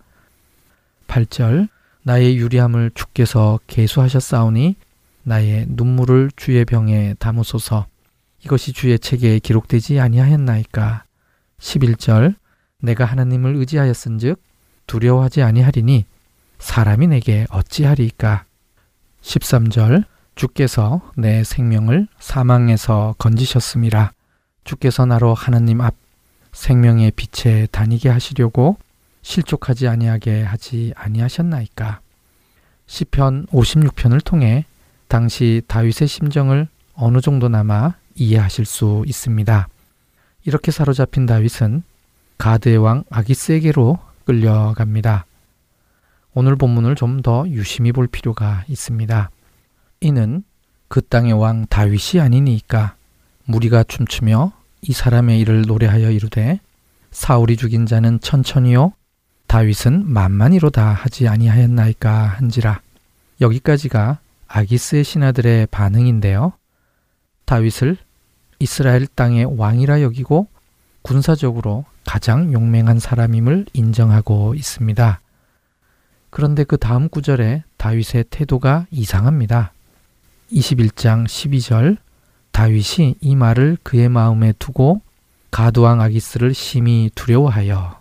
8절 1.06 1.68
나의 2.02 2.36
유리함을 2.36 2.90
주께서 2.94 3.58
계수하셨사오니 3.66 4.76
나의 5.22 5.66
눈물을 5.68 6.30
주의 6.36 6.64
병에 6.64 7.14
담으소서 7.18 7.86
이것이 8.44 8.72
주의 8.72 8.98
책에 8.98 9.38
기록되지 9.38 10.00
아니하였나이까? 10.00 11.04
11절 11.58 12.34
내가 12.80 13.04
하나님을 13.04 13.56
의지하였은즉 13.56 14.40
두려워하지 14.86 15.42
아니하리니 15.42 16.04
사람이 16.58 17.08
내게 17.08 17.46
어찌하리이까? 17.50 18.44
13절 19.22 20.04
주께서 20.34 21.00
내 21.16 21.42
생명을 21.42 22.06
사망에서 22.20 23.14
건지셨음이라. 23.18 24.12
주께서 24.64 25.04
나로 25.04 25.34
하나님 25.34 25.80
앞 25.80 25.94
생명의 26.52 27.10
빛에 27.12 27.66
다니게 27.70 28.08
하시려고 28.08 28.76
실족하지 29.22 29.88
아니하게 29.88 30.42
하지 30.42 30.92
아니하셨나이까? 30.96 32.00
시편 32.86 33.46
56편을 33.46 34.24
통해 34.24 34.64
당시 35.08 35.62
다윗의 35.66 36.06
심정을 36.06 36.68
어느 36.94 37.20
정도나마 37.20 37.94
이해하실 38.18 38.64
수 38.64 39.04
있습니다. 39.06 39.68
이렇게 40.44 40.70
사로잡힌 40.70 41.26
다윗은 41.26 41.82
가드의 42.38 42.78
왕 42.78 43.04
아기스에게로 43.10 43.98
끌려갑니다. 44.24 45.24
오늘 46.34 46.56
본문을 46.56 46.94
좀 46.94 47.22
더 47.22 47.48
유심히 47.48 47.92
볼 47.92 48.06
필요가 48.06 48.64
있습니다. 48.68 49.30
이는 50.00 50.44
그 50.88 51.00
땅의 51.02 51.32
왕 51.32 51.66
다윗이 51.66 52.20
아니니까 52.20 52.94
무리가 53.44 53.82
춤추며 53.82 54.52
이 54.82 54.92
사람의 54.92 55.40
일을 55.40 55.62
노래하여 55.62 56.10
이르되 56.10 56.60
사울이 57.10 57.56
죽인 57.56 57.86
자는 57.86 58.20
천천히요 58.20 58.92
다윗은 59.48 60.08
만만히로다 60.08 60.92
하지 60.92 61.26
아니하였나이까 61.26 62.26
한지라 62.26 62.80
여기까지가 63.40 64.18
아기스의 64.46 65.04
신하들의 65.04 65.66
반응인데요. 65.70 66.52
다윗을 67.46 67.96
이스라엘 68.58 69.06
땅의 69.06 69.56
왕이라 69.56 70.02
여기고 70.02 70.48
군사적으로 71.02 71.84
가장 72.04 72.52
용맹한 72.52 72.98
사람임을 72.98 73.66
인정하고 73.72 74.54
있습니다. 74.54 75.20
그런데 76.30 76.64
그 76.64 76.76
다음 76.76 77.08
구절에 77.08 77.64
다윗의 77.76 78.24
태도가 78.30 78.86
이상합니다. 78.90 79.72
21장 80.52 81.26
12절 81.26 81.96
다윗이 82.50 83.16
이 83.20 83.36
말을 83.36 83.78
그의 83.82 84.08
마음에 84.08 84.52
두고 84.58 85.00
가두왕 85.50 86.00
아기스를 86.00 86.54
심히 86.54 87.10
두려워하여 87.14 87.98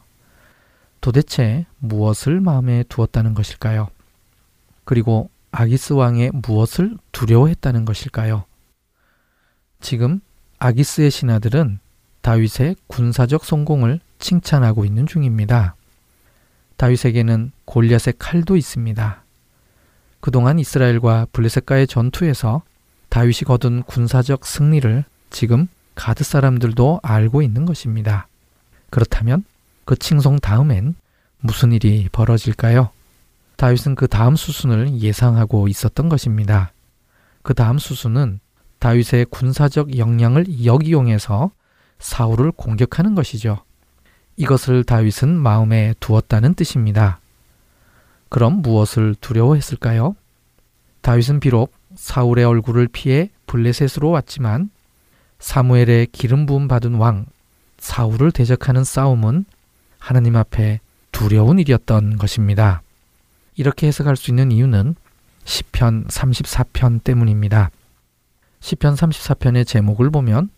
도대체 0.99 1.65
무엇을 1.79 2.41
마음에 2.41 2.83
두었다는 2.89 3.33
것일까요? 3.33 3.89
그리고 4.83 5.29
아기스 5.51 5.93
왕의 5.93 6.31
무엇을 6.33 6.97
두려워했다는 7.11 7.85
것일까요? 7.85 8.43
지금 9.79 10.21
아기스의 10.59 11.11
신하들은 11.11 11.79
다윗의 12.21 12.75
군사적 12.87 13.45
성공을 13.45 13.99
칭찬하고 14.19 14.85
있는 14.85 15.05
중입니다. 15.05 15.75
다윗에게는 16.77 17.51
골리앗의 17.65 18.15
칼도 18.19 18.55
있습니다. 18.55 19.23
그동안 20.19 20.59
이스라엘과 20.59 21.27
블레셋과의 21.31 21.87
전투에서 21.87 22.63
다윗이 23.09 23.41
거둔 23.45 23.83
군사적 23.83 24.45
승리를 24.45 25.03
지금 25.29 25.67
가드 25.95 26.23
사람들도 26.23 26.99
알고 27.03 27.41
있는 27.41 27.65
것입니다. 27.65 28.27
그렇다면 28.89 29.43
그 29.85 29.95
칭송 29.95 30.39
다음엔 30.39 30.95
무슨 31.39 31.71
일이 31.71 32.09
벌어질까요? 32.11 32.89
다윗은 33.55 33.95
그 33.95 34.07
다음 34.07 34.35
수순을 34.35 34.99
예상하고 34.99 35.67
있었던 35.67 36.09
것입니다. 36.09 36.71
그 37.41 37.53
다음 37.53 37.79
수순은 37.79 38.39
다윗의 38.79 39.25
군사적 39.29 39.97
역량을 39.97 40.65
역이용해서 40.65 41.51
사울을 41.99 42.51
공격하는 42.51 43.15
것이죠. 43.15 43.59
이것을 44.35 44.83
다윗은 44.83 45.29
마음에 45.35 45.95
두었다는 45.99 46.53
뜻입니다. 46.53 47.19
그럼 48.29 48.61
무엇을 48.61 49.15
두려워했을까요? 49.19 50.15
다윗은 51.01 51.39
비록 51.39 51.73
사울의 51.95 52.45
얼굴을 52.45 52.87
피해 52.87 53.29
블레셋으로 53.47 54.09
왔지만 54.09 54.69
사무엘의 55.39 56.07
기름 56.11 56.45
부음 56.45 56.67
받은 56.67 56.95
왕 56.95 57.25
사울을 57.79 58.31
대적하는 58.31 58.83
싸움은 58.83 59.45
하나님 59.99 60.35
앞에 60.35 60.79
두려운 61.11 61.59
일이었던 61.59 62.17
것입니다. 62.17 62.81
이렇게 63.55 63.87
해석할 63.87 64.15
수 64.15 64.29
있는 64.31 64.51
이유는 64.51 64.95
시편 65.45 66.07
34편 66.07 67.03
때문입니다. 67.03 67.71
시편 68.59 68.95
34편의 68.95 69.65
제목을 69.65 70.09
보면 70.09 70.49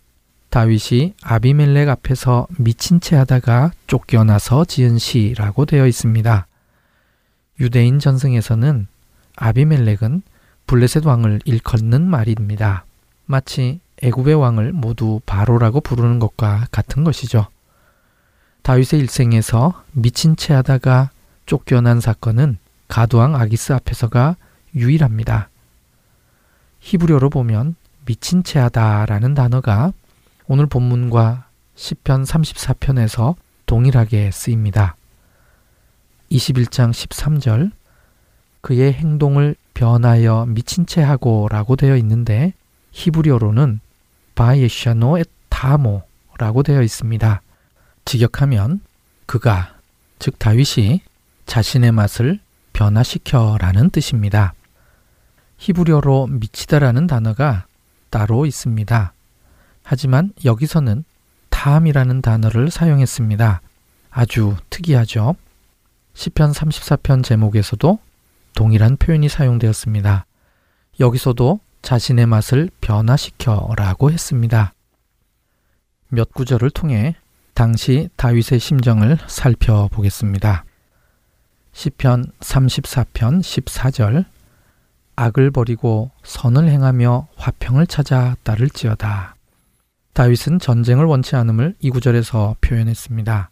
다윗이 0.49 1.13
아비멜렉 1.21 1.89
앞에서 1.89 2.47
미친 2.57 2.99
채 2.99 3.15
하다가 3.15 3.71
쫓겨나서 3.87 4.65
지은 4.65 4.97
시라고 4.97 5.65
되어 5.65 5.85
있습니다. 5.85 6.47
유대인 7.59 7.99
전승에서는 7.99 8.87
아비멜렉은 9.35 10.23
블레셋 10.65 11.05
왕을 11.05 11.41
일컫는 11.45 12.09
말입니다. 12.09 12.85
마치 13.25 13.79
애굽의 14.01 14.35
왕을 14.35 14.71
모두 14.71 15.19
바로라고 15.25 15.81
부르는 15.81 16.19
것과 16.19 16.67
같은 16.71 17.03
것이죠. 17.03 17.47
다윗의 18.63 18.99
일생에서 18.99 19.83
미친 19.91 20.35
채 20.35 20.53
하다가 20.53 21.11
쫓겨난 21.45 21.99
사건은 21.99 22.57
가두왕 22.87 23.35
아기스 23.35 23.73
앞에서가 23.73 24.35
유일합니다. 24.75 25.49
히브리어로 26.79 27.29
보면 27.29 27.75
미친 28.09 28.41
채 28.41 28.57
하다라는 28.57 29.35
단어가 29.35 29.93
오늘 30.47 30.65
본문과 30.65 31.45
10편 31.75 32.25
34편에서 32.25 33.35
동일하게 33.67 34.31
쓰입니다. 34.31 34.95
21장 36.31 36.89
13절 36.89 37.71
그의 38.61 38.93
행동을 38.93 39.55
변하여 39.75 40.47
미친 40.47 40.87
채 40.87 41.03
하고라고 41.03 41.75
되어 41.75 41.95
있는데 41.97 42.53
히브리어로는 42.93 43.79
바예샤노 44.33 45.19
에타모라고 45.19 46.63
되어 46.63 46.81
있습니다. 46.81 47.41
직역하면 48.05 48.81
그가 49.27 49.75
즉 50.17 50.39
다윗이 50.39 51.01
자신의 51.45 51.91
맛을 51.91 52.39
변화시켜라는 52.73 53.91
뜻입니다. 53.91 54.55
히브리어로 55.59 56.25
미치다라는 56.25 57.05
단어가 57.05 57.67
따로 58.09 58.45
있습니다. 58.45 59.13
하지만 59.83 60.33
여기서는 60.45 61.03
탐이라는 61.49 62.21
단어를 62.21 62.71
사용했습니다. 62.71 63.61
아주 64.11 64.55
특이하죠. 64.69 65.35
시편 66.13 66.51
34편 66.51 67.23
제목에서도 67.23 67.99
동일한 68.55 68.97
표현이 68.97 69.29
사용되었습니다. 69.29 70.25
여기서도 70.99 71.59
자신의 71.81 72.25
맛을 72.25 72.69
변화시켜 72.81 73.73
라고 73.77 74.11
했습니다. 74.11 74.73
몇 76.09 76.33
구절을 76.33 76.71
통해 76.71 77.15
당시 77.53 78.09
다윗의 78.15 78.59
심정을 78.59 79.17
살펴보겠습니다. 79.27 80.65
시편 81.73 82.31
34편 82.39 83.41
14절 83.41 84.25
악을 85.19 85.51
버리고 85.51 86.11
선을 86.23 86.69
행하며 86.69 87.27
화평을 87.35 87.87
찾아 87.87 88.37
따를지어다. 88.43 89.35
다윗은 90.13 90.59
전쟁을 90.59 91.03
원치 91.03 91.35
않음을 91.35 91.75
이 91.81 91.89
구절에서 91.89 92.55
표현했습니다. 92.61 93.49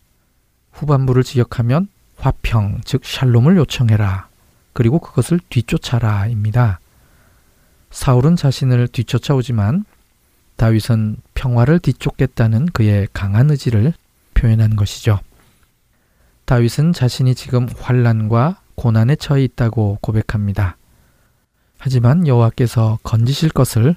후반부를 0.72 1.24
지역하면 1.24 1.90
화평, 2.16 2.82
즉 2.86 3.04
샬롬을 3.04 3.58
요청해라. 3.58 4.30
그리고 4.72 5.00
그것을 5.00 5.42
뒤쫓아라입니다. 5.50 6.80
사울은 7.92 8.38
자신을 8.38 8.88
뒤쫓아오지만 8.88 9.84
다윗은 10.56 11.18
평화를 11.34 11.80
뒤쫓겠다는 11.80 12.68
그의 12.68 13.10
강한 13.12 13.52
의지를 13.52 13.94
표현한 14.36 14.78
것이죠. 14.78 15.20
다윗은 16.46 16.94
자신이 16.94 17.36
지금 17.36 17.68
환란과 17.78 18.62
고난에 18.76 19.18
처해 19.18 19.44
있다고 19.44 19.98
고백합니다. 20.02 20.78
하지만 21.78 22.28
여호와께서 22.28 23.00
건지실 23.04 23.50
것을 23.50 23.96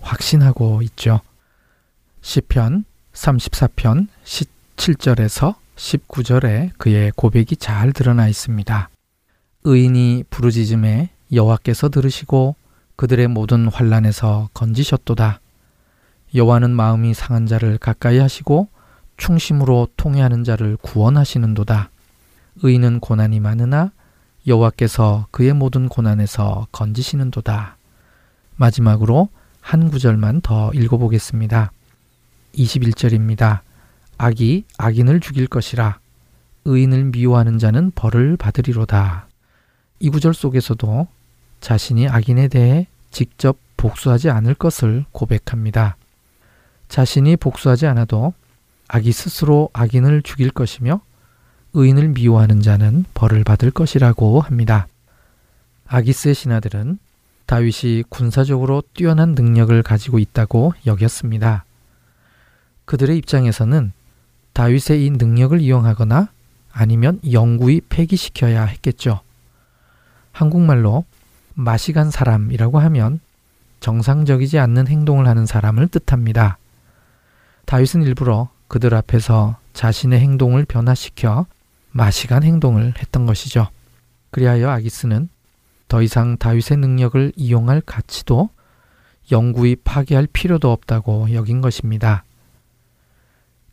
확신하고 0.00 0.82
있죠. 0.82 1.20
시편 2.20 2.84
34편 3.12 4.08
17절에서 4.24 5.54
19절에 5.76 6.70
그의 6.78 7.12
고백이 7.16 7.56
잘 7.56 7.92
드러나 7.92 8.28
있습니다. 8.28 8.88
의인이 9.64 10.24
부르짖음에 10.30 11.10
여호와께서 11.32 11.88
들으시고 11.88 12.56
그들의 12.96 13.28
모든 13.28 13.68
환란에서 13.68 14.50
건지셨도다. 14.54 15.40
여호와는 16.34 16.70
마음이 16.70 17.14
상한 17.14 17.46
자를 17.46 17.78
가까이 17.78 18.18
하시고 18.18 18.68
충심으로 19.16 19.88
통회하는 19.96 20.44
자를 20.44 20.76
구원하시는도다. 20.78 21.90
의인은 22.62 23.00
고난이 23.00 23.40
많으나 23.40 23.92
여호와께서 24.46 25.26
그의 25.30 25.52
모든 25.52 25.88
고난에서 25.88 26.66
건지시는도다. 26.72 27.76
마지막으로 28.56 29.28
한 29.60 29.90
구절만 29.90 30.40
더 30.40 30.72
읽어보겠습니다. 30.74 31.70
21절입니다. 32.54 33.60
악이 34.18 34.64
악인을 34.78 35.20
죽일 35.20 35.46
것이라 35.46 35.98
의인을 36.64 37.04
미워하는 37.04 37.58
자는 37.58 37.92
벌을 37.94 38.36
받으리로다. 38.36 39.26
이 40.00 40.10
구절 40.10 40.34
속에서도 40.34 41.06
자신이 41.60 42.08
악인에 42.08 42.48
대해 42.48 42.86
직접 43.10 43.56
복수하지 43.76 44.30
않을 44.30 44.54
것을 44.54 45.04
고백합니다. 45.12 45.96
자신이 46.88 47.36
복수하지 47.36 47.86
않아도 47.86 48.32
악이 48.88 49.12
스스로 49.12 49.70
악인을 49.72 50.22
죽일 50.22 50.50
것이며 50.50 51.00
의인을 51.74 52.08
미워하는 52.08 52.60
자는 52.60 53.04
벌을 53.14 53.44
받을 53.44 53.70
것이라고 53.70 54.40
합니다. 54.40 54.86
아기스의 55.86 56.34
신하들은 56.34 56.98
다윗이 57.46 58.04
군사적으로 58.08 58.82
뛰어난 58.94 59.34
능력을 59.34 59.82
가지고 59.82 60.18
있다고 60.18 60.74
여겼습니다. 60.86 61.64
그들의 62.84 63.16
입장에서는 63.18 63.92
다윗의 64.52 65.04
이 65.04 65.10
능력을 65.10 65.60
이용하거나 65.60 66.28
아니면 66.72 67.20
영구히 67.30 67.80
폐기시켜야 67.88 68.64
했겠죠. 68.64 69.20
한국말로 70.32 71.04
맛이 71.54 71.92
간 71.92 72.10
사람이라고 72.10 72.78
하면 72.80 73.20
정상적이지 73.80 74.58
않는 74.58 74.88
행동을 74.88 75.26
하는 75.26 75.44
사람을 75.44 75.88
뜻합니다. 75.88 76.58
다윗은 77.66 78.02
일부러 78.02 78.48
그들 78.68 78.94
앞에서 78.94 79.56
자신의 79.74 80.20
행동을 80.20 80.64
변화시켜 80.64 81.46
맛이 81.92 82.26
간 82.26 82.42
행동을 82.42 82.94
했던 82.98 83.26
것이죠. 83.26 83.68
그리하여 84.30 84.70
아기스는 84.70 85.28
더 85.88 86.02
이상 86.02 86.38
다윗의 86.38 86.78
능력을 86.78 87.32
이용할 87.36 87.82
가치도 87.82 88.48
영구히 89.30 89.76
파괴할 89.76 90.26
필요도 90.32 90.72
없다고 90.72 91.32
여긴 91.34 91.60
것입니다. 91.60 92.24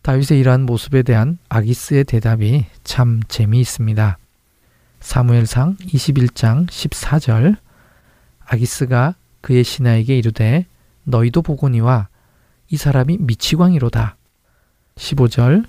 다윗의 0.02 0.40
이러한 0.40 0.66
모습에 0.66 1.02
대한 1.04 1.38
아기스의 1.50 2.04
대답이 2.04 2.66
참 2.84 3.22
재미있습니다. 3.28 4.18
사무엘상 5.00 5.78
21장 5.78 6.68
14절 6.68 7.58
아기스가 8.46 9.16
그의 9.42 9.64
신하에게 9.64 10.18
이르되 10.18 10.66
너희도 11.04 11.42
보거니와 11.42 12.10
이 12.70 12.78
사람이 12.78 13.18
미치광이로다. 13.22 14.16
15절 14.96 15.66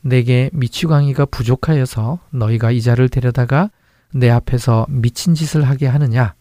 내게 0.00 0.50
미치광이가 0.52 1.26
부족하여서 1.26 2.18
너희가 2.30 2.70
이 2.70 2.80
자를 2.80 3.08
데려다가 3.08 3.70
내 4.12 4.30
앞에서 4.30 4.86
미친 4.88 5.34
짓을 5.34 5.64
하게 5.64 5.86
하느냐 5.86 6.34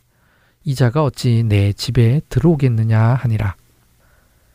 이 0.64 0.76
자가 0.76 1.04
어찌 1.04 1.44
내 1.44 1.72
집에 1.74 2.22
들어오겠느냐 2.30 3.00
하니라. 3.00 3.56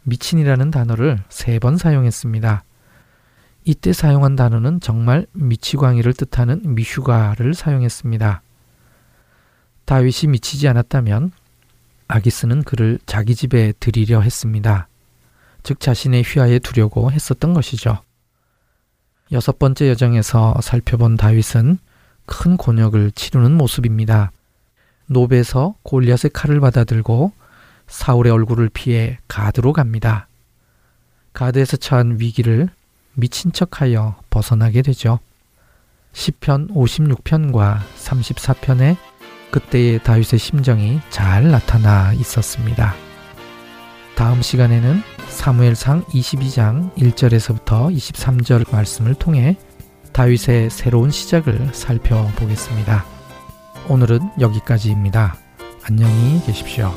미친이라는 0.03 0.71
단어를 0.71 1.19
세 1.29 1.59
번 1.59 1.77
사용했습니다. 1.77 2.65
이때 3.65 3.93
사용한 3.93 4.37
단어는 4.37 4.81
정말 4.81 5.27
미치광이를 5.33 6.13
뜻하는 6.15 6.75
미슈가를 6.75 7.55
사용했습니다. 7.55 8.43
다윗이 9.85 10.31
미치지 10.31 10.69
않았다면 10.69 11.33
아기스는 12.09 12.65
그를 12.65 12.99
자기 13.07 13.35
집에 13.35 13.73
들이려 13.79 14.21
했습니다. 14.21 14.89
즉 15.63 15.81
자신의 15.81 16.25
휘하에 16.25 16.59
두려고 16.59 17.11
했었던 17.11 17.55
것이죠. 17.55 18.03
여섯 19.33 19.59
번째 19.59 19.89
여정에서 19.89 20.57
살펴본 20.61 21.17
다윗은 21.17 21.79
큰 22.27 22.57
곤욕을 22.59 23.13
치르는 23.13 23.53
모습입니다. 23.53 24.31
노베에서 25.07 25.75
골리앗의 25.83 26.33
칼을 26.35 26.61
받아들고 26.61 27.33
사울의 27.87 28.31
얼굴을 28.31 28.69
피해 28.73 29.19
가드로 29.29 29.73
갑니다. 29.73 30.29
가드에서 31.33 31.79
처한 31.79 32.19
위기를 32.21 32.69
미친 33.15 33.53
척하여 33.53 34.17
벗어나게 34.29 34.83
되죠. 34.83 35.19
시편 36.13 36.69
56편과 36.69 37.81
34편에 37.97 38.97
그때의 39.51 40.03
다윗의 40.03 40.39
심정이 40.39 41.01
잘 41.09 41.51
나타나 41.51 42.13
있었습니다. 42.15 43.12
다음 44.23 44.41
시간에는 44.41 45.03
사무엘상 45.31 46.05
22장 46.05 46.95
1절에서부터 46.95 47.93
23절 47.93 48.71
말씀을 48.71 49.15
통해 49.15 49.57
다윗의 50.13 50.71
새로운 50.71 51.11
시작을 51.11 51.71
살펴보겠습니다. 51.73 53.05
오늘은 53.89 54.21
여기까지입니다. 54.39 55.35
안녕히 55.83 56.41
계십시오. 56.47 56.95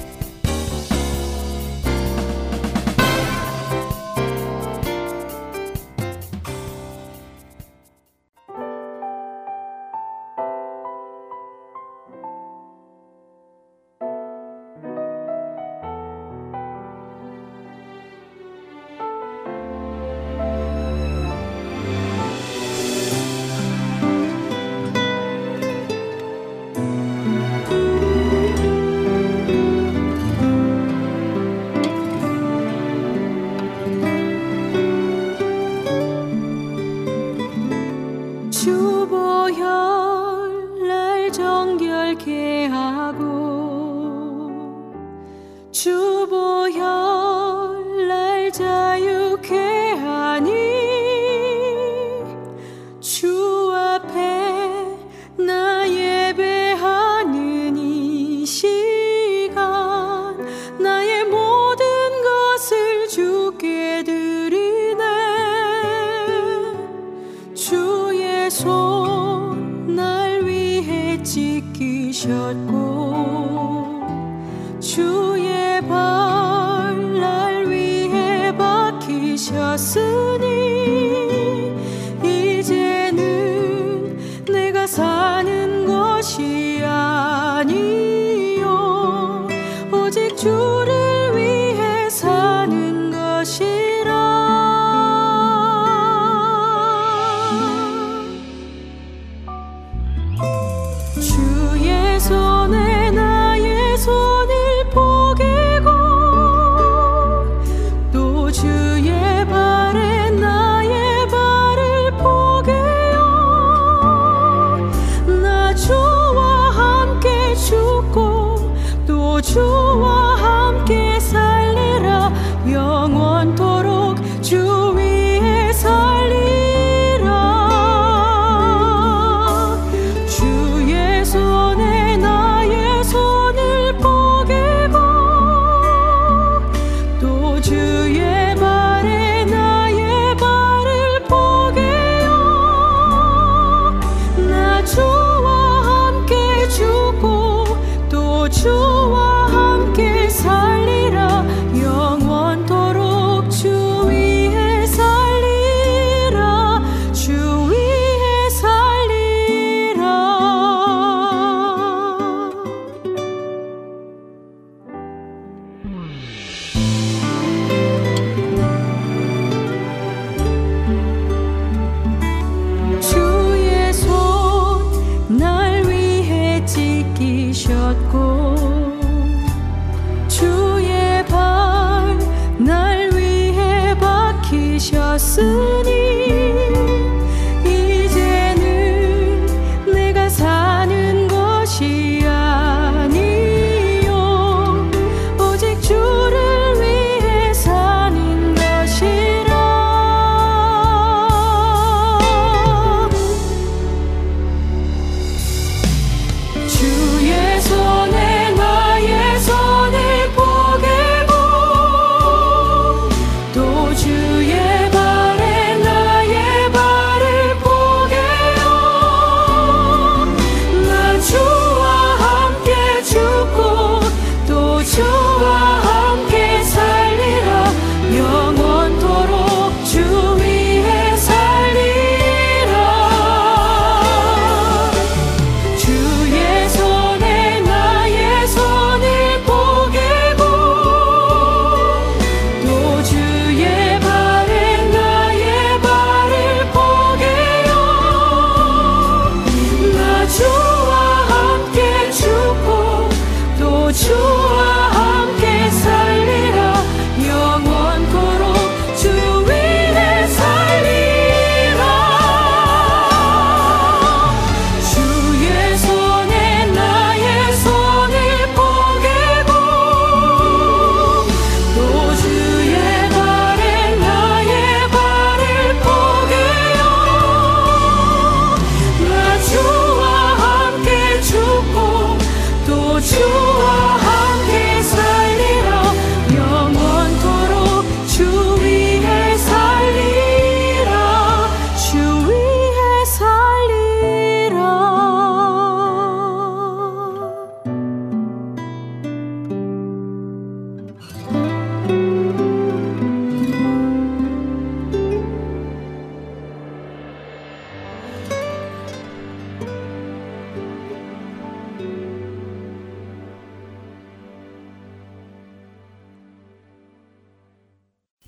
주의 74.96 75.82
발 75.90 76.96
날 77.20 77.68
위해 77.70 78.56
박히셨으니 78.56 80.15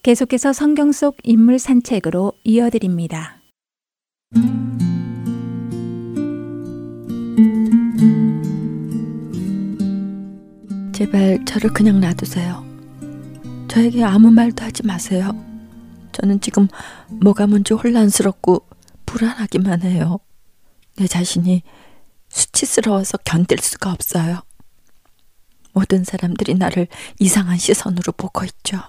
계속해서 0.08 0.53
성경 0.53 0.93
속 0.93 1.18
인물 1.24 1.60
산책으로 1.60 2.32
이어드립니다. 2.45 3.41
제발 10.93 11.43
저를 11.43 11.74
그냥 11.74 11.99
놔두세요. 11.99 12.66
저에게 13.68 14.01
아무 14.05 14.32
말도 14.32 14.64
하지 14.64 14.84
마세요. 14.84 15.36
저는 16.14 16.39
지금 16.39 16.70
뭐가 17.22 17.45
뭔지 17.45 17.74
혼란스럽고 17.74 18.66
불안하기만 19.05 19.82
해요. 19.82 20.20
내 20.95 21.05
자신이 21.05 21.64
수치스러워서 22.30 23.18
견딜 23.26 23.58
수가 23.58 23.91
없어요. 23.91 24.39
모든 25.74 26.05
사람들이 26.05 26.53
나를 26.53 26.88
이상한 27.20 27.58
시선으로 27.58 28.14
보고 28.14 28.45
있죠. 28.45 28.80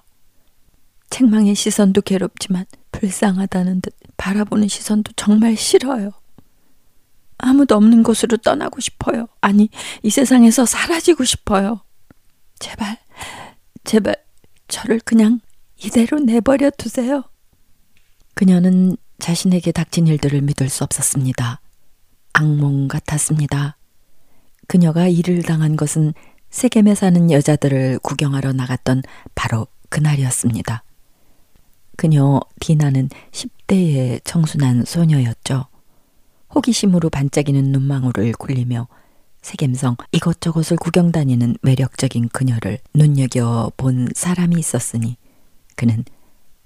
책망의 1.11 1.55
시선도 1.55 2.03
괴롭지만 2.03 2.67
불쌍하다는 2.93 3.81
듯 3.81 3.95
바라보는 4.17 4.69
시선도 4.69 5.13
정말 5.17 5.57
싫어요. 5.57 6.11
아무도 7.39 7.77
없는 7.77 8.03
곳으로 8.03 8.37
떠나고 8.39 8.81
싶어요. 8.81 9.29
아니, 9.41 9.69
이 10.03 10.11
세상에서 10.11 10.67
사라지고 10.67 11.25
싶어요. 11.25 11.81
제발, 12.59 12.99
제발, 13.85 14.17
저를 14.67 15.01
그냥 15.05 15.41
이대로 15.77 16.19
내버려 16.19 16.71
두세요. 16.71 17.23
그녀는 18.35 18.97
자신에게 19.21 19.73
닥친 19.73 20.07
일들을 20.09 20.43
믿을 20.43 20.69
수 20.69 20.85
없었습니다. 20.85 21.61
악몽 22.33 22.89
같았습니다. 22.89 23.77
그녀가 24.67 25.09
일을 25.09 25.43
당한 25.43 25.77
것은 25.77 26.13
세겜에 26.51 26.95
사는 26.95 27.31
여자들을 27.31 28.01
구경하러 28.01 28.53
나갔던 28.53 29.03
바로 29.35 29.67
그날이었습니다. 29.89 30.83
그녀 31.99 32.41
디나는 32.61 33.09
10대의 33.33 34.21
청순한 34.23 34.85
소녀였죠. 34.85 35.67
호기심으로 36.55 37.11
반짝이는 37.11 37.73
눈망울을 37.73 38.35
굴리며 38.35 38.87
세겜성 39.43 39.97
이것저것을 40.13 40.77
구경 40.77 41.11
다니는 41.11 41.57
매력적인 41.61 42.29
그녀를 42.29 42.79
눈여겨 42.95 43.73
본 43.77 44.07
사람이 44.15 44.57
있었으니 44.57 45.17
그는 45.75 46.05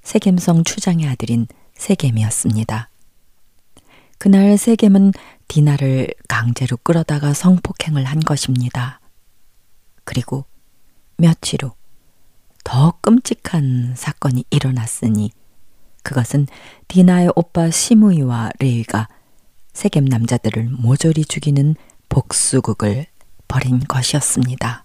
세겜성 0.02 0.64
추장의 0.64 1.08
아들인 1.08 1.46
세겜이었습니다. 1.76 2.90
그날 4.18 4.58
세겜은 4.58 5.12
디나를 5.48 6.08
강제로 6.28 6.76
끌어다가 6.76 7.32
성폭행을 7.32 8.04
한 8.04 8.20
것입니다. 8.20 9.00
그리고 10.04 10.44
며칠 11.16 11.64
후 11.64 11.72
더 12.64 12.94
끔찍한 13.00 13.94
사건이 13.96 14.44
일어났으니 14.50 15.30
그것은 16.02 16.46
디나의 16.88 17.32
오빠 17.36 17.70
시무이와 17.70 18.50
레이가 18.58 19.08
세겜 19.72 20.04
남자들을 20.04 20.68
모조리 20.70 21.24
죽이는 21.24 21.76
복수극을 22.08 23.06
벌인 23.48 23.80
것이었습니다. 23.80 24.84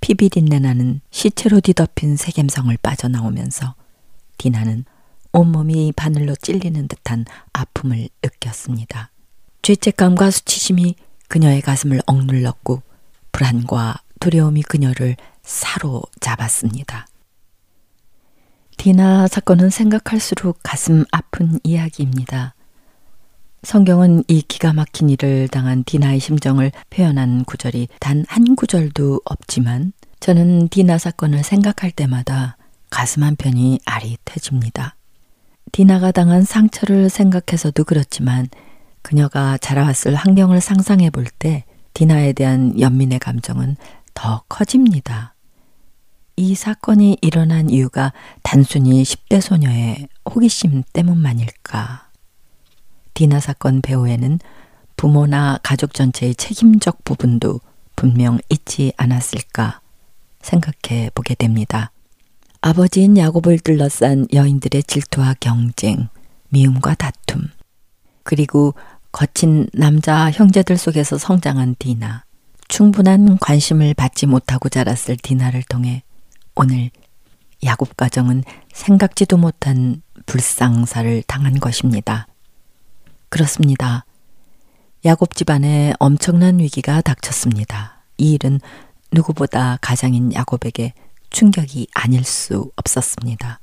피비린내 0.00 0.58
나는 0.60 1.00
시체로 1.10 1.60
뒤덮인 1.60 2.16
세겜성을 2.16 2.76
빠져나오면서 2.78 3.74
디나는 4.38 4.84
온몸이 5.32 5.92
바늘로 5.94 6.34
찔리는 6.34 6.88
듯한 6.88 7.26
아픔을 7.52 8.08
느꼈습니다. 8.22 9.10
죄책감과 9.62 10.30
수치심이 10.30 10.96
그녀의 11.28 11.60
가슴을 11.60 12.00
억눌렀고 12.06 12.82
불안과 13.30 13.96
두려움이 14.18 14.62
그녀를 14.62 15.16
사로잡았습니다. 15.50 17.06
디나 18.76 19.26
사건은 19.26 19.68
생각할수록 19.68 20.60
가슴 20.62 21.04
아픈 21.10 21.58
이야기입니다. 21.64 22.54
성경은 23.62 24.24
이 24.28 24.40
기가 24.40 24.72
막힌 24.72 25.10
일을 25.10 25.48
당한 25.48 25.84
디나의 25.84 26.18
심정을 26.20 26.72
표현한 26.88 27.44
구절이 27.44 27.88
단 27.98 28.24
한 28.28 28.54
구절도 28.56 29.20
없지만 29.24 29.92
저는 30.20 30.68
디나 30.68 30.96
사건을 30.96 31.42
생각할 31.42 31.90
때마다 31.90 32.56
가슴 32.88 33.22
한편이 33.22 33.80
아릿해집니다. 33.84 34.94
디나가 35.72 36.10
당한 36.10 36.42
상처를 36.44 37.10
생각해서도 37.10 37.84
그렇지만 37.84 38.48
그녀가 39.02 39.58
자라왔을 39.58 40.14
환경을 40.14 40.60
상상해 40.60 41.10
볼 41.10 41.26
때 41.38 41.64
디나에 41.92 42.32
대한 42.32 42.78
연민의 42.80 43.18
감정은 43.18 43.76
더 44.14 44.42
커집니다. 44.48 45.34
이 46.40 46.54
사건이 46.54 47.18
일어난 47.20 47.68
이유가 47.68 48.14
단순히 48.42 49.02
10대 49.02 49.42
소녀의 49.42 50.08
호기심 50.24 50.84
때문만일까? 50.94 52.08
디나 53.12 53.40
사건 53.40 53.82
배후에는 53.82 54.38
부모나 54.96 55.58
가족 55.62 55.92
전체의 55.92 56.36
책임적 56.36 57.04
부분도 57.04 57.60
분명 57.94 58.38
있지 58.48 58.94
않았을까 58.96 59.82
생각해 60.40 61.10
보게 61.14 61.34
됩니다. 61.34 61.92
아버지인 62.62 63.18
야곱을 63.18 63.58
둘러싼 63.58 64.26
여인들의 64.32 64.84
질투와 64.84 65.34
경쟁, 65.40 66.08
미움과 66.48 66.94
다툼, 66.94 67.48
그리고 68.22 68.72
거친 69.12 69.68
남자 69.74 70.30
형제들 70.30 70.78
속에서 70.78 71.18
성장한 71.18 71.76
디나, 71.78 72.24
충분한 72.68 73.36
관심을 73.36 73.92
받지 73.92 74.24
못하고 74.24 74.70
자랐을 74.70 75.18
디나를 75.18 75.64
통해 75.64 76.02
오늘 76.54 76.90
야곱 77.64 77.96
가정은 77.96 78.42
생각지도 78.72 79.36
못한 79.36 80.02
불상사를 80.26 81.22
당한 81.26 81.60
것입니다. 81.60 82.26
그렇습니다. 83.28 84.04
야곱 85.04 85.34
집안에 85.34 85.92
엄청난 85.98 86.58
위기가 86.58 87.00
닥쳤습니다. 87.00 88.02
이 88.18 88.32
일은 88.32 88.60
누구보다 89.12 89.78
가장인 89.80 90.32
야곱에게 90.32 90.94
충격이 91.30 91.88
아닐 91.94 92.24
수 92.24 92.70
없었습니다. 92.76 93.60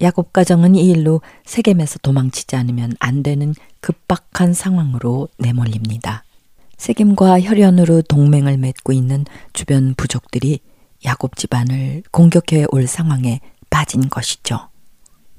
야곱 0.00 0.32
가정은 0.32 0.74
이 0.74 0.90
일로 0.90 1.22
세겜에서 1.46 1.98
도망치지 2.00 2.54
않으면 2.56 2.92
안 2.98 3.22
되는 3.22 3.54
급박한 3.80 4.52
상황으로 4.52 5.28
내몰립니다. 5.38 6.24
세겜과 6.76 7.40
혈연으로 7.40 8.02
동맹을 8.02 8.58
맺고 8.58 8.92
있는 8.92 9.24
주변 9.52 9.94
부족들이 9.94 10.60
야곱 11.04 11.36
집안을 11.36 12.02
공격해 12.10 12.66
올 12.70 12.86
상황에 12.86 13.40
빠진 13.70 14.08
것이죠. 14.08 14.68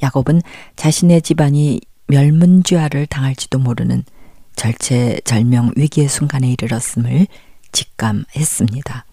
야곱은 0.01 0.41
자신의 0.75 1.21
집안이 1.21 1.81
멸문죄화를 2.07 3.07
당할지도 3.07 3.59
모르는 3.59 4.03
절체절명 4.55 5.71
위기의 5.75 6.07
순간에 6.07 6.51
이르렀음을 6.51 7.27
직감했습니다. 7.71 9.05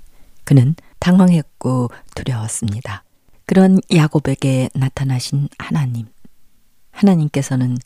그는 0.45 0.75
당황했고 0.99 1.91
두려웠습니다. 2.15 3.05
그런 3.47 3.79
야곱에게 3.95 4.71
나타나신 4.75 5.49
하나님. 5.59 6.07
하나님께서는 6.93 7.77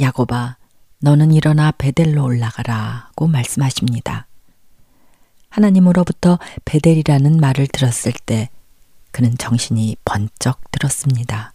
야곱아, 0.00 0.56
너는 1.00 1.32
일어나 1.32 1.72
베델로 1.72 2.24
올라가라고 2.24 3.26
말씀하십니다. 3.26 4.26
하나님으로부터 5.52 6.38
베델이라는 6.64 7.36
말을 7.36 7.66
들었을 7.66 8.12
때 8.24 8.48
그는 9.10 9.36
정신이 9.36 9.96
번쩍 10.04 10.58
들었습니다. 10.70 11.52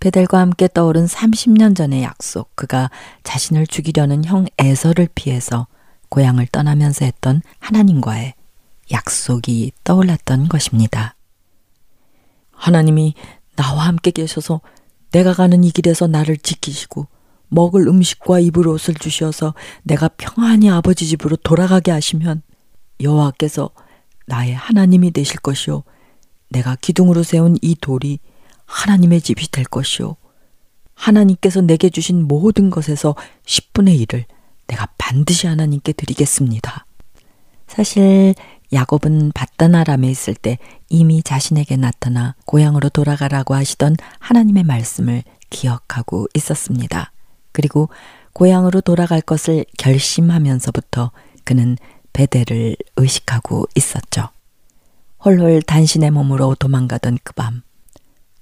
베델과 0.00 0.38
함께 0.38 0.68
떠오른 0.72 1.06
30년 1.06 1.74
전의 1.74 2.02
약속, 2.02 2.54
그가 2.54 2.90
자신을 3.22 3.66
죽이려는 3.66 4.26
형 4.26 4.44
에서를 4.58 5.08
피해서 5.14 5.66
고향을 6.10 6.46
떠나면서 6.52 7.06
했던 7.06 7.40
하나님과의 7.58 8.34
약속이 8.92 9.72
떠올랐던 9.82 10.48
것입니다. 10.48 11.16
하나님이 12.52 13.14
나와 13.56 13.86
함께 13.86 14.10
계셔서 14.10 14.60
내가 15.10 15.32
가는 15.32 15.64
이 15.64 15.70
길에서 15.70 16.06
나를 16.06 16.36
지키시고 16.36 17.06
먹을 17.48 17.88
음식과 17.88 18.40
입을 18.40 18.68
옷을 18.68 18.94
주셔서 18.94 19.54
내가 19.84 20.08
평안히 20.08 20.68
아버지 20.68 21.06
집으로 21.06 21.36
돌아가게 21.36 21.90
하시면 21.90 22.42
여호와께서 23.00 23.70
나의 24.26 24.54
하나님이 24.54 25.10
되실 25.10 25.38
것이요 25.40 25.84
내가 26.48 26.76
기둥으로 26.76 27.22
세운 27.22 27.56
이 27.62 27.74
돌이 27.74 28.18
하나님의 28.66 29.20
집이 29.20 29.50
될 29.50 29.64
것이요 29.64 30.16
하나님께서 30.94 31.60
내게 31.60 31.90
주신 31.90 32.26
모든 32.26 32.70
것에서 32.70 33.14
10분의 33.44 34.06
1을 34.06 34.24
내가 34.66 34.88
반드시 34.96 35.46
하나님께 35.46 35.92
드리겠습니다. 35.92 36.86
사실 37.66 38.34
야곱은 38.72 39.32
바다나람에 39.34 40.08
있을 40.08 40.34
때 40.34 40.58
이미 40.88 41.22
자신에게 41.22 41.76
나타나 41.76 42.34
고향으로 42.46 42.88
돌아가라고 42.88 43.54
하시던 43.54 43.96
하나님의 44.18 44.64
말씀을 44.64 45.22
기억하고 45.50 46.26
있었습니다. 46.34 47.12
그리고 47.52 47.88
고향으로 48.32 48.80
돌아갈 48.80 49.20
것을 49.20 49.64
결심하면서부터 49.78 51.12
그는 51.44 51.76
베델을 52.14 52.76
의식하고 52.96 53.66
있었죠. 53.74 54.30
홀홀 55.22 55.62
단신의 55.62 56.10
몸으로 56.10 56.54
도망가던 56.54 57.18
그 57.22 57.34
밤, 57.34 57.62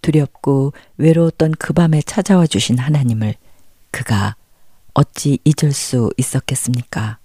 두렵고 0.03 0.73
외로웠던 0.99 1.53
그 1.59 1.73
밤에 1.73 2.03
찾아와 2.03 2.47
주신 2.47 2.79
하나님을 2.79 3.35
그가 3.91 4.37
어찌 4.95 5.39
잊을 5.45 5.73
수 5.73 6.12
있었겠습니까? 6.16 7.18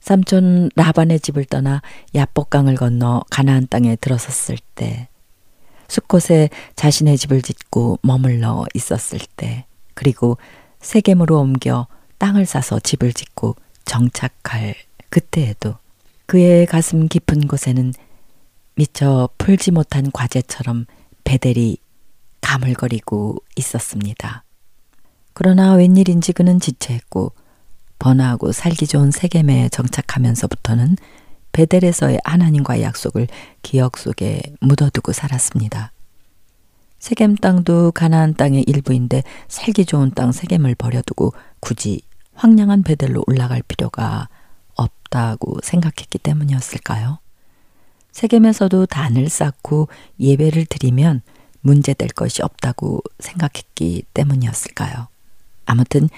삼촌 0.00 0.68
라반의 0.76 1.20
집을 1.20 1.46
떠나 1.46 1.80
야복강을 2.14 2.74
건너 2.74 3.22
가나안 3.30 3.66
땅에 3.68 3.96
들어섰을 3.96 4.58
때, 4.74 5.08
숲곳에 5.88 6.50
자신의 6.76 7.16
집을 7.16 7.42
짓고 7.42 7.98
머물러 8.02 8.66
있었을 8.74 9.20
때, 9.36 9.64
그리고 9.94 10.36
세겜으로 10.80 11.40
옮겨 11.40 11.86
땅을 12.18 12.44
사서 12.44 12.80
집을 12.80 13.14
짓고 13.14 13.56
정착할 13.86 14.74
그때에도 15.14 15.76
그의 16.26 16.66
가슴 16.66 17.06
깊은 17.06 17.46
곳에는 17.46 17.92
미처 18.74 19.28
풀지 19.38 19.70
못한 19.70 20.10
과제처럼 20.10 20.86
베델이 21.22 21.76
가물거리고 22.40 23.36
있었습니다. 23.54 24.42
그러나 25.32 25.74
웬일인지 25.74 26.32
그는 26.32 26.58
지체했고 26.58 27.30
번화하고 28.00 28.50
살기 28.50 28.88
좋은 28.88 29.12
세겜에 29.12 29.68
정착하면서부터는 29.68 30.96
베델에서의 31.52 32.18
하나님과의 32.24 32.82
약속을 32.82 33.28
기억 33.62 33.98
속에 33.98 34.42
묻어두고 34.60 35.12
살았습니다. 35.12 35.92
세겜 36.98 37.36
땅도 37.36 37.92
가나안 37.92 38.34
땅의 38.34 38.64
일부인데 38.66 39.22
살기 39.46 39.84
좋은 39.84 40.10
땅 40.10 40.32
세겜을 40.32 40.74
버려두고 40.74 41.34
굳이 41.60 42.00
황량한 42.34 42.82
베델로 42.82 43.22
올라갈 43.28 43.62
필요가 43.62 44.28
없다고 44.76 45.58
생각했기 45.62 46.18
때문이었을까요? 46.18 47.18
세겜에서도 48.12 48.86
단을 48.86 49.28
쌓고 49.28 49.88
예배를 50.20 50.66
드리면 50.66 51.22
문제될 51.60 52.08
것이 52.10 52.42
없다고 52.42 53.02
생각했기 53.18 54.04
때문이었을까요? 54.14 55.08
아무튼 55.66 56.08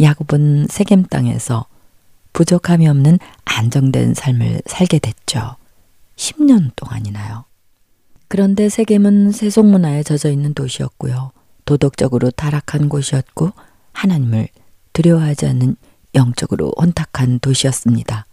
야곱은 0.00 0.68
세겜 0.68 1.04
땅에서 1.04 1.66
부족함이 2.32 2.86
없는 2.88 3.18
안정된 3.44 4.14
삶을 4.14 4.62
살게 4.66 4.98
됐죠. 5.00 5.56
10년 6.16 6.70
동안이나요. 6.76 7.44
그런데 8.28 8.68
세겜은 8.68 9.32
세속 9.32 9.66
문화에 9.66 10.02
젖어 10.02 10.30
있는 10.30 10.54
도시였고요. 10.54 11.32
도덕적으로 11.64 12.30
타락한 12.30 12.88
곳이었고 12.88 13.52
하나님을 13.92 14.48
두려워하지 14.92 15.46
않는 15.46 15.76
영적으로 16.14 16.72
혼탁한 16.80 17.40
도시였습니다. 17.40 18.26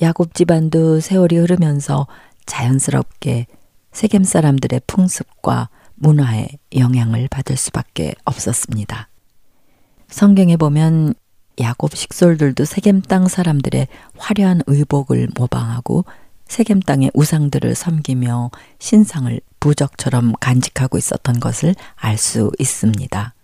야곱 0.00 0.34
집안도 0.34 1.00
세월이 1.00 1.36
흐르면서 1.36 2.06
자연스럽게 2.46 3.46
세겜 3.92 4.24
사람들의 4.24 4.82
풍습과 4.86 5.68
문화에 5.94 6.48
영향을 6.74 7.28
받을 7.28 7.56
수밖에 7.56 8.14
없었습니다. 8.24 9.08
성경에 10.08 10.56
보면 10.56 11.14
야곱 11.60 11.94
식솔들도 11.94 12.64
세겜 12.64 13.02
땅 13.02 13.28
사람들의 13.28 13.86
화려한 14.16 14.62
의복을 14.66 15.28
모방하고 15.36 16.04
세겜 16.48 16.80
땅의 16.80 17.10
우상들을 17.14 17.74
섬기며 17.74 18.50
신상을 18.78 19.40
부적처럼 19.60 20.32
간직하고 20.40 20.96
있었던 20.98 21.38
것을 21.38 21.74
알 21.96 22.16
수 22.16 22.50
있습니다. 22.58 23.34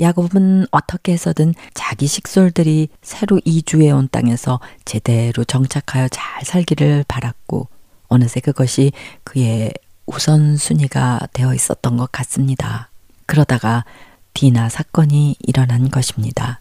야곱은 0.00 0.66
어떻게 0.70 1.12
해서든 1.12 1.54
자기 1.74 2.06
식솔들이 2.06 2.88
새로 3.02 3.40
이주해 3.44 3.90
온 3.90 4.08
땅에서 4.10 4.60
제대로 4.84 5.44
정착하여 5.44 6.08
잘 6.08 6.44
살기를 6.44 7.04
바랐고 7.08 7.68
어느새 8.08 8.40
그것이 8.40 8.92
그의 9.24 9.72
우선순위가 10.06 11.28
되어 11.32 11.54
있었던 11.54 11.96
것 11.96 12.10
같습니다. 12.12 12.90
그러다가 13.26 13.84
디나 14.34 14.68
사건이 14.68 15.36
일어난 15.40 15.90
것입니다. 15.90 16.60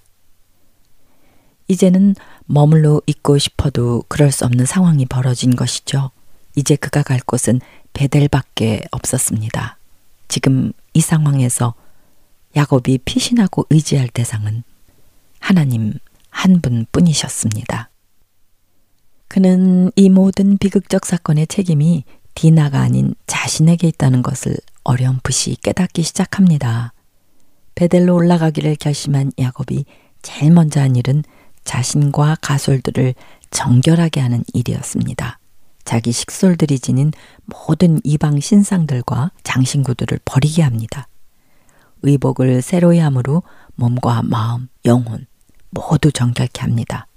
이제는 1.67 2.15
머물러 2.45 3.01
있고 3.07 3.37
싶어도 3.37 4.03
그럴 4.07 4.31
수 4.31 4.45
없는 4.45 4.65
상황이 4.65 5.05
벌어진 5.05 5.55
것이죠. 5.55 6.11
이제 6.55 6.75
그가 6.75 7.03
갈 7.03 7.19
곳은 7.19 7.61
베델밖에 7.93 8.83
없었습니다. 8.91 9.77
지금 10.27 10.71
이 10.93 11.01
상황에서 11.01 11.73
야곱이 12.57 12.97
피신하고 13.05 13.67
의지할 13.69 14.09
대상은 14.09 14.63
하나님 15.39 15.93
한 16.31 16.59
분뿐이셨습니다. 16.59 17.91
그는 19.27 19.91
이 19.95 20.09
모든 20.09 20.57
비극적 20.57 21.05
사건의 21.05 21.45
책임이 21.45 22.03
디나가 22.33 22.81
아닌 22.81 23.13
자신에게 23.27 23.87
있다는 23.89 24.23
것을 24.23 24.57
어렴풋이 24.83 25.57
깨닫기 25.61 26.01
시작합니다. 26.01 26.93
베델로 27.75 28.15
올라가기를 28.15 28.77
결심한 28.77 29.31
야곱이 29.37 29.85
제일 30.23 30.51
먼저 30.51 30.81
한 30.81 30.95
일은 30.95 31.23
자신과 31.63 32.37
가솔들을 32.41 33.13
정결하게 33.51 34.19
하는 34.19 34.43
일이었습니다. 34.53 35.37
자기 35.85 36.11
식솔들이 36.11 36.79
지닌 36.79 37.11
모든 37.45 37.99
이방 38.03 38.39
신상들과 38.39 39.31
장신구들을 39.43 40.19
버리게 40.25 40.63
합니다. 40.63 41.07
의복을 42.01 42.61
새로이 42.61 42.99
함으로 42.99 43.43
몸과 43.75 44.21
마음, 44.23 44.67
영혼 44.85 45.25
모두 45.69 46.11
정결케 46.11 46.61
합니다. 46.61 47.07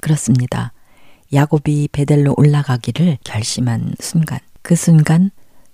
그렇습니다. 0.00 0.72
야곱이 1.32 1.88
베델로 1.92 2.34
올라가기를 2.36 3.18
결심한 3.24 3.94
순간, 4.00 4.38
그 4.62 4.74
순간 4.76 5.30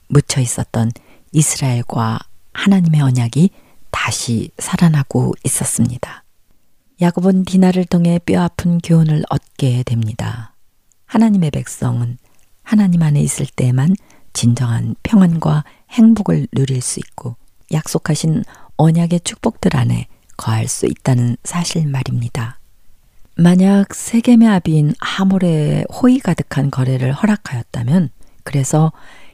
묻혀 0.09 0.41
있었던 0.41 0.91
이스라엘과 1.33 2.19
하나님의 2.53 3.01
언약이 3.01 3.51
다시 3.91 4.51
살아나고 4.59 5.35
있었습니다. 5.45 6.25
야곱은 7.01 7.45
디나를 7.45 7.85
통해 7.85 8.19
뼈아픈 8.25 8.79
교훈을 8.79 9.25
얻게 9.29 9.83
됩니다. 9.83 10.55
하나님의 11.07 11.51
백성은 11.51 12.19
하나님 12.63 13.03
안에 13.03 13.21
있을 13.21 13.47
때만 13.47 13.95
진정한 14.33 14.97
평안과 15.03 15.65
행복을 15.91 16.49
누릴 16.53 16.81
수 16.81 16.99
있고 17.01 17.37
약속하신 17.75 18.45
언약의 18.77 19.21
축복들 19.21 19.77
안에 19.77 20.07
거할 20.37 20.69
수 20.69 20.87
있다는 20.87 21.37
사실 21.45 21.87
말입니다. 21.87 22.59
만약 23.37 23.95
세겜의 23.95 24.49
아비인 24.49 24.95
하몰의 25.01 25.87
호의 25.93 26.21
가득한 26.21 26.71
거래를 26.71 27.13
허락하였다면 27.13 28.11
그래서 28.45 28.93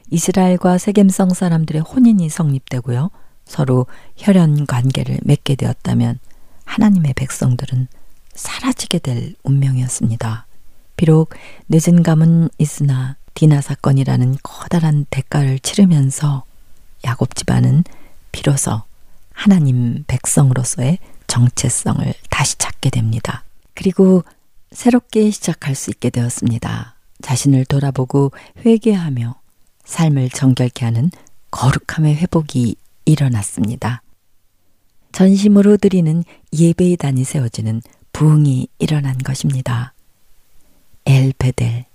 이스라엘과 0.09 0.77
세겜성 0.77 1.29
사람들의 1.33 1.81
혼인이 1.81 2.27
성립되고요. 2.27 3.11
서로 3.45 3.85
혈연 4.17 4.65
관계를 4.65 5.19
맺게 5.23 5.55
되었다면 5.55 6.19
하나님의 6.65 7.13
백성들은 7.13 7.87
사라지게 8.33 8.99
될 8.99 9.35
운명이었습니다. 9.43 10.47
비록 10.95 11.33
늦은 11.69 12.03
감은 12.03 12.49
있으나 12.57 13.17
디나 13.33 13.61
사건이라는 13.61 14.37
커다란 14.43 15.05
대가를 15.09 15.59
치르면서 15.59 16.43
야곱 17.05 17.35
집안은 17.35 17.83
비로소 18.31 18.81
하나님 19.33 20.03
백성으로서의 20.07 20.99
정체성을 21.27 22.13
다시 22.29 22.57
찾게 22.57 22.89
됩니다. 22.89 23.43
그리고 23.73 24.23
새롭게 24.71 25.31
시작할 25.31 25.75
수 25.75 25.89
있게 25.89 26.09
되었습니다. 26.09 26.95
자신을 27.21 27.65
돌아보고 27.65 28.31
회개하며 28.65 29.35
삶을 29.85 30.29
정결케 30.29 30.85
하는 30.85 31.11
거룩함의 31.51 32.15
회복이 32.15 32.75
일어났습니다. 33.05 34.01
전심으로 35.11 35.77
드리는 35.77 36.23
예배의 36.53 36.97
단이 36.97 37.23
세워지는 37.23 37.81
부흥이 38.13 38.67
일어난 38.79 39.17
것입니다. 39.17 39.93
엘베델, 41.05 41.85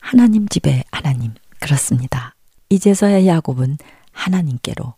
하나님 0.00 0.48
집의 0.48 0.84
하나님, 0.92 1.32
그렇습니다. 1.58 2.34
이제서야 2.68 3.26
야곱은 3.26 3.78
하나님께로 4.12 4.94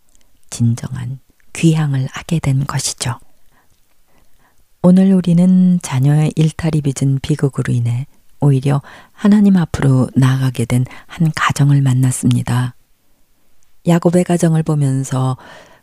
진정한 0.50 1.18
귀향을 1.52 2.08
하게 2.12 2.38
된 2.38 2.66
것이죠. 2.66 3.18
오늘 4.82 5.12
우리는 5.12 5.78
자녀의 5.82 6.32
일탈이 6.36 6.80
빚은 6.82 7.20
비극으로 7.22 7.72
인해 7.72 8.06
오히려 8.40 8.82
하나님 9.12 9.56
앞으로 9.56 10.08
나아가게 10.14 10.66
된 10.66 10.84
한 11.06 11.32
가정을 11.34 11.80
만났습니다. 11.82 12.74
야곱의 13.86 14.24
가정을 14.24 14.62
보면서 14.62 15.36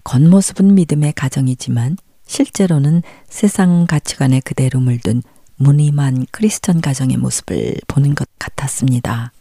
겉모습은 0.04 0.76
믿음의 0.76 1.14
가정이지만 1.14 1.98
실제로는 2.26 3.02
세상 3.28 3.86
가치관에 3.88 4.42
그대로 4.42 4.80
물든 4.80 5.24
무늬만 5.56 6.26
크리스천 6.32 6.82
가정의 6.82 7.18
모습을 7.18 7.76
보는 7.88 8.16
것 8.16 8.28
같았습니다. 8.40 9.32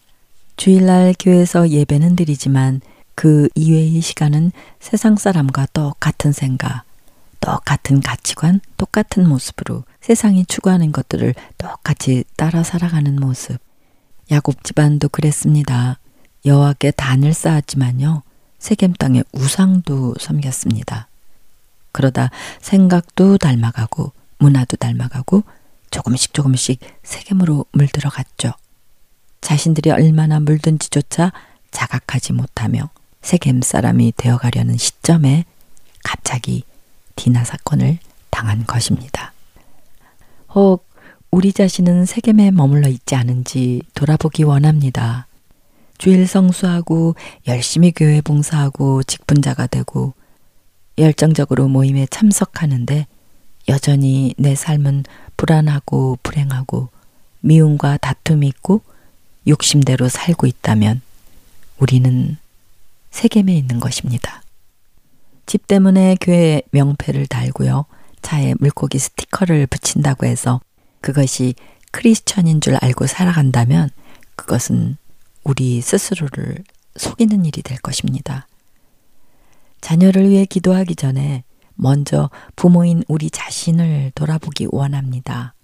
주일날 0.56 1.14
교회에서 1.18 1.68
예배는 1.70 2.16
드리지만 2.16 2.80
그 3.14 3.48
이외의 3.54 4.00
시간은 4.00 4.52
세상 4.80 5.16
사람과 5.16 5.66
똑같은 5.72 6.32
생각, 6.32 6.84
똑같은 7.40 8.00
가치관, 8.00 8.60
똑같은 8.76 9.28
모습으로 9.28 9.84
세상이 10.00 10.46
추구하는 10.46 10.92
것들을 10.92 11.34
똑같이 11.58 12.24
따라 12.36 12.62
살아가는 12.62 13.14
모습. 13.16 13.58
야곱 14.30 14.64
집안도 14.64 15.08
그랬습니다. 15.10 15.98
여호와께 16.44 16.92
단을 16.92 17.34
쌓았지만요. 17.34 18.22
세겜 18.58 18.94
땅에 18.94 19.22
우상도 19.32 20.14
섬겼습니다. 20.18 21.08
그러다 21.90 22.30
생각도 22.60 23.38
닮아가고 23.38 24.12
문화도 24.38 24.76
닮아가고 24.76 25.44
조금씩 25.90 26.32
조금씩 26.32 26.80
세겜으로 27.02 27.66
물들어갔죠. 27.72 28.52
자신들이 29.40 29.90
얼마나 29.90 30.40
물든지조차 30.40 31.32
자각하지 31.70 32.32
못하며 32.32 32.88
세겜 33.22 33.62
사람이 33.62 34.12
되어가려는 34.16 34.76
시점에 34.76 35.44
갑자기 36.04 36.64
디나 37.16 37.44
사건을 37.44 37.98
당한 38.30 38.66
것입니다. 38.66 39.32
혹 40.54 40.86
우리 41.30 41.52
자신은 41.52 42.04
세겜에 42.04 42.50
머물러 42.50 42.88
있지 42.88 43.14
않은지 43.14 43.82
돌아보기 43.94 44.42
원합니다. 44.42 45.26
주일 45.96 46.26
성수하고 46.26 47.14
열심히 47.46 47.92
교회 47.92 48.20
봉사하고 48.20 49.02
직분자가 49.04 49.68
되고 49.68 50.14
열정적으로 50.98 51.68
모임에 51.68 52.06
참석하는데 52.10 53.06
여전히 53.68 54.34
내 54.36 54.54
삶은 54.54 55.04
불안하고 55.36 56.18
불행하고 56.22 56.88
미움과 57.40 57.98
다툼이 57.98 58.46
있고 58.48 58.82
욕심대로 59.46 60.08
살고 60.08 60.46
있다면 60.46 61.00
우리는 61.78 62.36
세겜에 63.12 63.54
있는 63.54 63.78
것입니다. 63.78 64.42
집 65.46 65.66
때문에 65.66 66.16
교회 66.20 66.62
명패를 66.72 67.26
달고요. 67.26 67.86
차에 68.22 68.54
물고기 68.58 68.98
스티커를 68.98 69.66
붙인다고 69.66 70.26
해서 70.26 70.60
그것이 71.00 71.54
크리스천인 71.92 72.60
줄 72.60 72.76
알고 72.80 73.06
살아간다면 73.06 73.90
그것은 74.34 74.96
우리 75.44 75.80
스스로를 75.80 76.64
속이는 76.96 77.44
일이 77.44 77.62
될 77.62 77.78
것입니다. 77.78 78.46
자녀를 79.80 80.30
위해 80.30 80.44
기도하기 80.44 80.94
전에 80.96 81.44
먼저 81.74 82.30
부모인 82.54 83.02
우리 83.08 83.30
자신을 83.30 84.12
돌아보기 84.14 84.68
원합니다. 84.70 85.54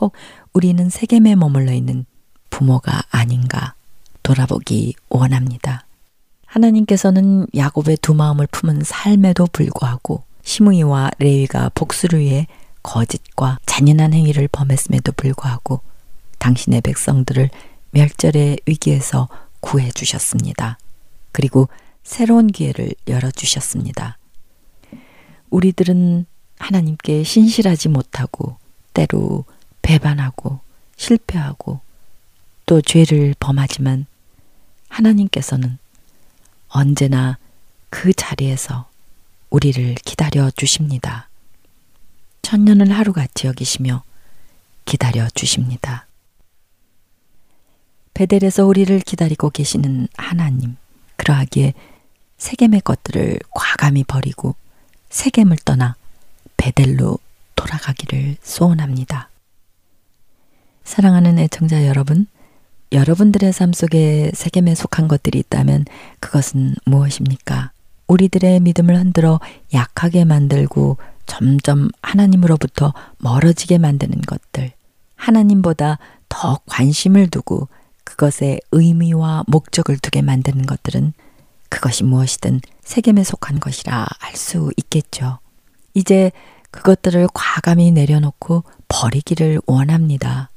혹 0.00 0.12
우리는 0.52 0.88
세겜에 0.88 1.34
머물러 1.34 1.72
있는 1.72 2.06
부모가 2.50 3.02
아닌가 3.10 3.74
돌아보기 4.22 4.94
원합니다. 5.08 5.85
하나님께서는 6.46 7.46
야곱의 7.54 7.98
두 8.00 8.14
마음을 8.14 8.46
품은 8.50 8.82
삶에도 8.84 9.46
불구하고 9.52 10.24
시므이와 10.42 11.10
레위가 11.18 11.70
복수를 11.74 12.20
위해 12.20 12.46
거짓과 12.82 13.58
잔인한 13.66 14.14
행위를 14.14 14.48
범했음에도 14.48 15.12
불구하고 15.12 15.80
당신의 16.38 16.80
백성들을 16.82 17.50
멸절의 17.90 18.60
위기에서 18.66 19.28
구해 19.60 19.90
주셨습니다. 19.90 20.78
그리고 21.32 21.68
새로운 22.04 22.46
기회를 22.46 22.92
열어 23.08 23.30
주셨습니다. 23.30 24.18
우리들은 25.50 26.26
하나님께 26.58 27.24
신실하지 27.24 27.88
못하고 27.88 28.56
때로 28.94 29.44
배반하고 29.82 30.60
실패하고 30.96 31.80
또 32.64 32.80
죄를 32.80 33.34
범하지만 33.38 34.06
하나님께서는 34.88 35.78
언제나 36.76 37.38
그 37.88 38.12
자리에서 38.12 38.86
우리를 39.48 39.94
기다려 40.04 40.50
주십니다. 40.50 41.30
천년을 42.42 42.92
하루같이 42.92 43.46
여기시며 43.46 44.02
기다려 44.84 45.26
주십니다. 45.30 46.06
베델에서 48.12 48.66
우리를 48.66 49.00
기다리고 49.00 49.48
계시는 49.48 50.08
하나님, 50.18 50.76
그러하기에 51.16 51.72
세겜의 52.36 52.82
것들을 52.82 53.38
과감히 53.52 54.04
버리고 54.04 54.54
세겜을 55.08 55.56
떠나 55.64 55.96
베델로 56.58 57.18
돌아가기를 57.54 58.36
소원합니다. 58.42 59.30
사랑하는 60.84 61.38
애청자 61.38 61.86
여러분, 61.86 62.26
여러분들의 62.92 63.52
삶 63.52 63.72
속에 63.72 64.30
세겜에 64.34 64.74
속한 64.74 65.08
것들이 65.08 65.38
있다면 65.40 65.84
그것은 66.20 66.74
무엇입니까? 66.84 67.72
우리들의 68.06 68.60
믿음을 68.60 68.96
흔들어 68.96 69.40
약하게 69.74 70.24
만들고 70.24 70.96
점점 71.26 71.90
하나님으로부터 72.02 72.94
멀어지게 73.18 73.78
만드는 73.78 74.20
것들, 74.22 74.72
하나님보다 75.16 75.98
더 76.28 76.60
관심을 76.66 77.28
두고 77.28 77.68
그것에 78.04 78.60
의미와 78.70 79.44
목적을 79.48 79.98
두게 79.98 80.22
만드는 80.22 80.66
것들은 80.66 81.12
그것이 81.68 82.04
무엇이든 82.04 82.60
세겜에 82.82 83.24
속한 83.24 83.58
것이라 83.58 84.06
알 84.20 84.36
수 84.36 84.70
있겠죠. 84.76 85.40
이제 85.94 86.30
그것들을 86.70 87.26
과감히 87.34 87.90
내려놓고 87.90 88.62
버리기를 88.86 89.60
원합니다. 89.66 90.50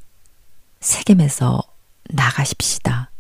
세겜에서 0.82 1.62
나가십시다. 2.10 3.12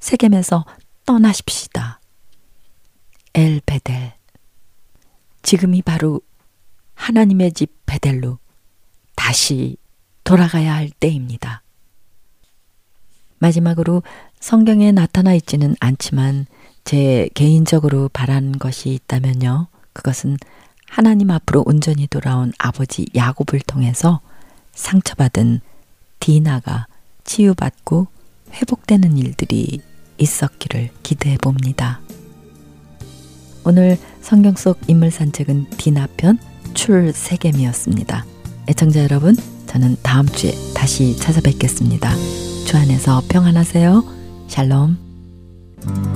세겜에서 0.00 0.64
떠나십시다. 1.04 2.00
엘 3.34 3.60
베델. 3.64 4.14
지금이 5.42 5.82
바로 5.82 6.20
하나님의 6.94 7.52
집 7.52 7.86
베델로 7.86 8.38
다시 9.14 9.76
돌아가야 10.24 10.74
할 10.74 10.90
때입니다. 10.90 11.62
마지막으로 13.38 14.02
성경에 14.40 14.92
나타나 14.92 15.34
있지는 15.34 15.76
않지만 15.80 16.46
제 16.84 17.28
개인적으로 17.34 18.08
바라는 18.08 18.58
것이 18.58 18.90
있다면요. 18.90 19.68
그것은 19.92 20.36
하나님 20.88 21.30
앞으로 21.30 21.62
온전히 21.66 22.06
돌아온 22.06 22.52
아버지 22.58 23.06
야곱을 23.14 23.60
통해서 23.66 24.20
상처받은 24.72 25.60
디나가 26.20 26.86
치유받고 27.26 28.06
회복되는 28.52 29.18
일들이 29.18 29.80
있었기를 30.18 30.90
기대해 31.02 31.36
봅니다. 31.36 32.00
오늘 33.64 33.98
성경 34.22 34.54
속 34.54 34.78
인물 34.86 35.10
산책은 35.10 35.70
디나 35.76 36.06
편 36.16 36.38
출세겜이었습니다. 36.74 38.24
애청자 38.68 39.02
여러분, 39.02 39.36
저는 39.66 39.96
다음 40.02 40.26
주에 40.26 40.52
다시 40.74 41.16
찾아뵙겠습니다. 41.16 42.14
주 42.66 42.76
안에서 42.76 43.22
평안하세요. 43.28 44.04
샬롬. 44.48 46.15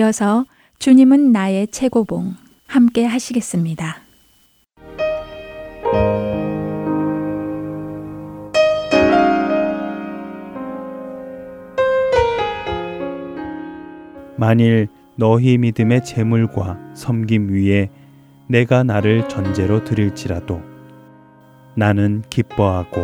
이어서 0.00 0.46
주님은 0.78 1.30
나의 1.30 1.68
최고봉 1.68 2.34
함께 2.66 3.04
하시겠습니다. 3.04 3.98
만일 14.36 14.88
너희 15.16 15.58
믿음의 15.58 16.02
재물과 16.02 16.78
섬김 16.94 17.50
위에 17.50 17.90
내가 18.48 18.82
나를 18.82 19.28
전제로 19.28 19.84
드릴지라도 19.84 20.62
나는 21.74 22.22
기뻐하고 22.30 23.02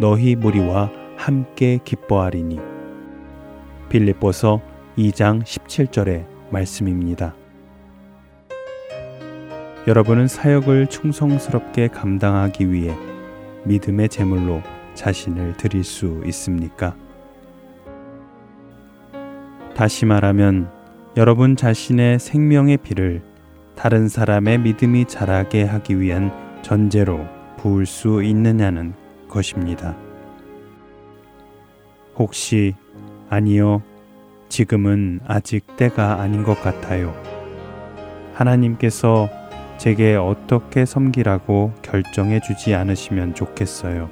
너희 0.00 0.34
무리와 0.34 0.90
함께 1.16 1.78
기뻐하리니 1.84 2.58
빌립보서 3.88 4.69
2장 5.00 5.42
17절의 5.42 6.26
말씀입니다. 6.50 7.34
여러분은 9.88 10.28
사역을 10.28 10.88
충성스럽게 10.88 11.88
감당하기 11.88 12.70
위해 12.70 12.94
믿음의 13.64 14.10
제물로 14.10 14.60
자신을 14.92 15.56
드릴 15.56 15.84
수 15.84 16.20
있습니까? 16.26 16.94
다시 19.74 20.04
말하면 20.04 20.70
여러분 21.16 21.56
자신의 21.56 22.18
생명의 22.18 22.76
피를 22.76 23.22
다른 23.76 24.06
사람의 24.06 24.58
믿음이 24.58 25.06
자라게 25.06 25.64
하기 25.64 25.98
위한 25.98 26.30
전제로 26.60 27.24
부을 27.56 27.86
수 27.86 28.22
있느냐는 28.22 28.92
것입니다. 29.28 29.96
혹시 32.18 32.74
아니요, 33.30 33.82
지금은 34.50 35.20
아직 35.26 35.76
때가 35.76 36.20
아닌 36.20 36.42
것 36.42 36.60
같아요. 36.60 37.14
하나님께서 38.34 39.28
제게 39.78 40.16
어떻게 40.16 40.84
섬기라고 40.84 41.72
결정해 41.80 42.40
주지 42.40 42.74
않으시면 42.74 43.34
좋겠어요. 43.34 44.10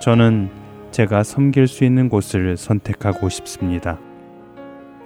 저는 0.00 0.50
제가 0.92 1.24
섬길 1.24 1.66
수 1.66 1.84
있는 1.84 2.08
곳을 2.08 2.56
선택하고 2.56 3.28
싶습니다. 3.28 3.98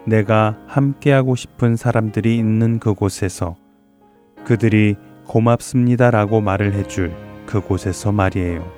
내가 0.06 0.58
함께하고 0.66 1.36
싶은 1.36 1.76
사람들이 1.76 2.36
있는 2.36 2.78
그곳에서 2.78 3.56
그들이 4.44 4.96
고맙습니다라고 5.26 6.40
말을 6.40 6.74
해줄 6.74 7.14
그곳에서 7.46 8.12
말이에요. 8.12 8.70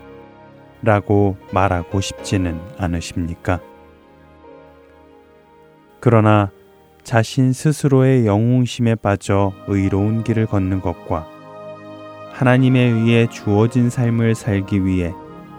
라고 0.83 1.37
말하고 1.53 2.01
싶지는 2.01 2.61
않으십니까? 2.79 3.61
그러나 6.07 6.53
자신 7.03 7.53
스스로의 7.53 8.27
영웅심에 8.27 8.95
빠져 8.95 9.53
의로운 9.67 10.23
길을 10.23 10.47
걷는 10.47 10.81
것과 10.81 11.27
하나님에 12.31 12.79
의해 12.79 13.27
주어진 13.27 13.91
삶을 13.91 14.37
살기 14.37 14.85
위해 14.85 15.13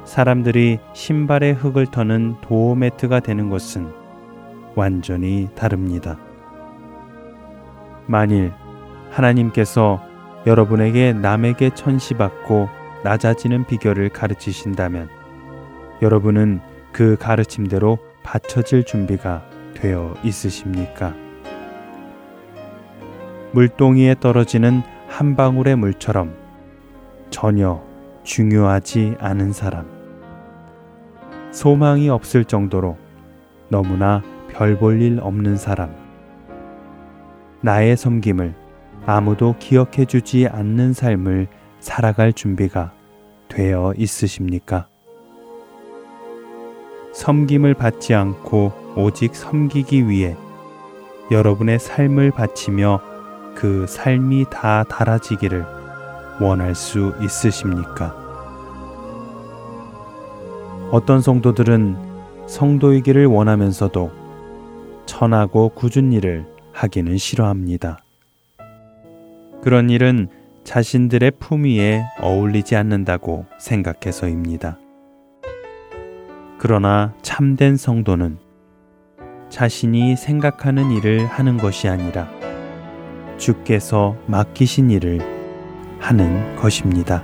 사람들이 0.06 0.80
신발의 0.94 1.54
흙을 1.56 1.88
터는 1.88 2.36
도어매트가 2.40 3.20
되는 3.20 3.50
것은 3.50 3.92
완전히 4.74 5.50
다릅니다. 5.54 6.18
만일 8.06 8.54
하나님께서 9.12 10.02
여러분에게 10.46 11.12
남에게 11.12 11.72
천시받고 11.76 12.70
낮아지는 13.04 13.68
비결을 13.68 14.08
가르치신다면 14.08 15.10
여러분은 16.02 16.62
그 16.94 17.18
가르침대로 17.20 17.98
받쳐질 18.24 18.86
준비가 18.86 19.44
되어 19.78 20.16
있으십니까? 20.24 21.14
물동이에 23.52 24.16
떨어지는 24.20 24.82
한 25.08 25.36
방울의 25.36 25.76
물처럼 25.76 26.36
전혀 27.30 27.82
중요하지 28.24 29.16
않은 29.20 29.54
사람. 29.54 29.86
소망이 31.52 32.10
없을 32.10 32.44
정도로 32.44 32.98
너무나 33.70 34.22
별 34.52 34.78
볼 34.80 35.02
일 35.02 35.20
없는 35.22 35.56
사람. 35.58 35.96
나의 37.62 37.96
섬김을 37.96 38.56
아무도 39.06 39.56
기억해 39.60 40.06
주지 40.06 40.48
않는 40.48 40.94
삶을 40.94 41.48
살아갈 41.80 42.34
준비가 42.34 42.92
되어 43.48 43.94
있으십니까? 43.96 44.88
섬김을 47.14 47.74
받지 47.76 48.14
않고 48.14 48.87
오직 48.98 49.36
섬기기 49.36 50.10
위해 50.10 50.36
여러분의 51.30 51.78
삶을 51.78 52.32
바치며 52.32 53.00
그 53.54 53.86
삶이 53.88 54.46
다 54.50 54.84
달아지기를 54.86 55.64
원할 56.42 56.74
수 56.74 57.14
있으십니까? 57.22 58.16
어떤 60.92 61.22
성도들은 61.22 61.96
성도이기를 62.48 63.28
원하면서도 63.28 64.12
천하고 65.06 65.70
굳은 65.70 66.12
일을 66.14 66.48
하기는 66.74 67.18
싫어합니다. 67.18 68.00
그런 69.62 69.92
일은 69.92 70.28
자신들의 70.64 71.34
품위에 71.40 72.04
어울리지 72.20 72.76
않는다고 72.76 73.46
생각해서입니다. 73.60 74.80
그러나 76.58 77.14
참된 77.22 77.78
성도는 77.78 78.47
자신이 79.50 80.16
생각하는 80.16 80.92
일을 80.92 81.26
하는 81.26 81.58
것이 81.58 81.88
아니라 81.88 82.30
주께서 83.38 84.16
맡기신 84.26 84.90
일을 84.92 85.20
하는 86.00 86.56
것입니다. 86.56 87.24